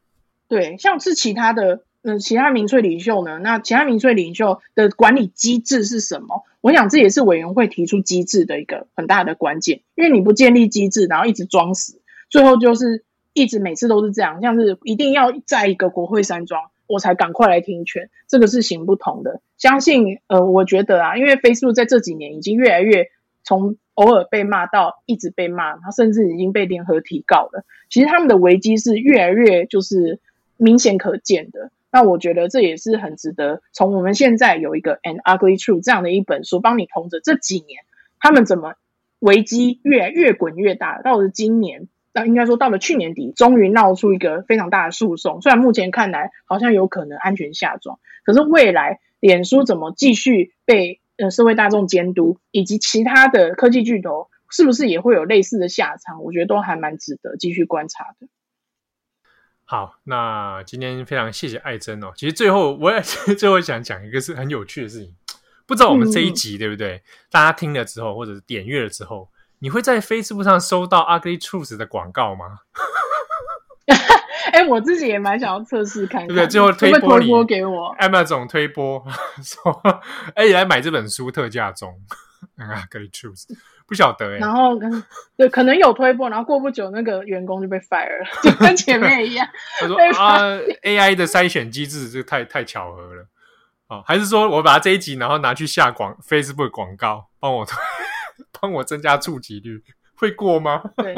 [0.47, 3.39] 对，像是其他的呃其他民粹领袖呢？
[3.39, 6.45] 那其他民粹领袖的管理机制是什么？
[6.61, 13.05] 我想这也是委员会提出机制的一个很大的关键，因为你不建立机制，然后一直装死，最后就是。
[13.39, 19.43] 一直每次都是这样，像是一定要在一个国会山庄，我才赶快来听劝，这个是行不通的。
[19.59, 23.11] 相信呃，我觉得啊，因为 Facebook 在这几年已经越来越
[23.45, 27.67] 从偶尔被骂到一直被骂，他甚至已经被联合提告了。
[27.91, 30.19] 其实他们的危机是越来越就是
[30.57, 31.71] 明显可见的。
[31.93, 37.85] 那我觉得这也是很值得从我们现在有一个 An Ugly Truth 这样的一本书帮你同着这几年
[38.19, 38.77] 他们怎么
[39.19, 41.89] 危机越来越滚越大，到了今年。
[42.17, 45.43] 那应该说，到了去年底，终于闹出一个非常大的诉讼。
[45.43, 58.29] 虽然目前看来好像有可能安全下庄，可是未来脸书怎么继续被呃社会大众监督，以及其他的科技巨头是不是也会有类似的下场，我觉得都还蛮值得继续观察的。
[59.67, 62.13] 好，那今天非常谢谢艾珍哦。
[62.17, 63.03] 其实最后我也
[63.37, 65.15] 最后想讲一个是很有趣的事情，
[65.67, 67.03] 不知道我们这一集、嗯、对不对？
[67.31, 69.29] 大家听了之后，或者是点阅了之后。
[69.61, 72.61] 你会在 Facebook 上收到 Ugly Truth 的广告吗？
[74.53, 76.47] 哎、欸，我自己也蛮想要测试看看，对不对？
[76.47, 79.05] 最后推播你给我 Emma 总推播
[79.43, 79.83] 说
[80.35, 81.93] ：“哎，来买这本书，特价中。”
[82.57, 83.45] 啊，Ugly Truth
[83.87, 84.39] 不晓得哎。
[84.39, 84.79] 然后
[85.37, 89.47] 对，可能有推播，然后过不久那个员工就被 fire 了，就跟前面一样。
[89.81, 90.39] 他说啊
[90.83, 93.27] ，AI 的筛选机制这太太巧合了
[93.89, 97.67] 啊，还是说我把它这一集然后拿去下广 Facebook 广告，帮我
[98.61, 99.83] 帮我增加触及率，
[100.17, 100.83] 会过吗？
[100.97, 101.15] 对，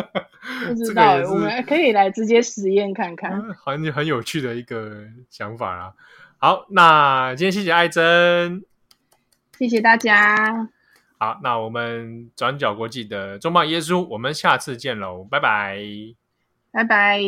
[0.66, 5.92] 不知 道，我们可以来直接实验看看，很很有趣的一个想法啦。
[6.38, 8.64] 好，那今天谢谢艾珍，
[9.58, 10.68] 谢谢大家。
[11.18, 15.78] 好，那我们转角国际的中棒耶稣，我们下次见喽，拜拜，
[16.70, 17.20] 拜拜。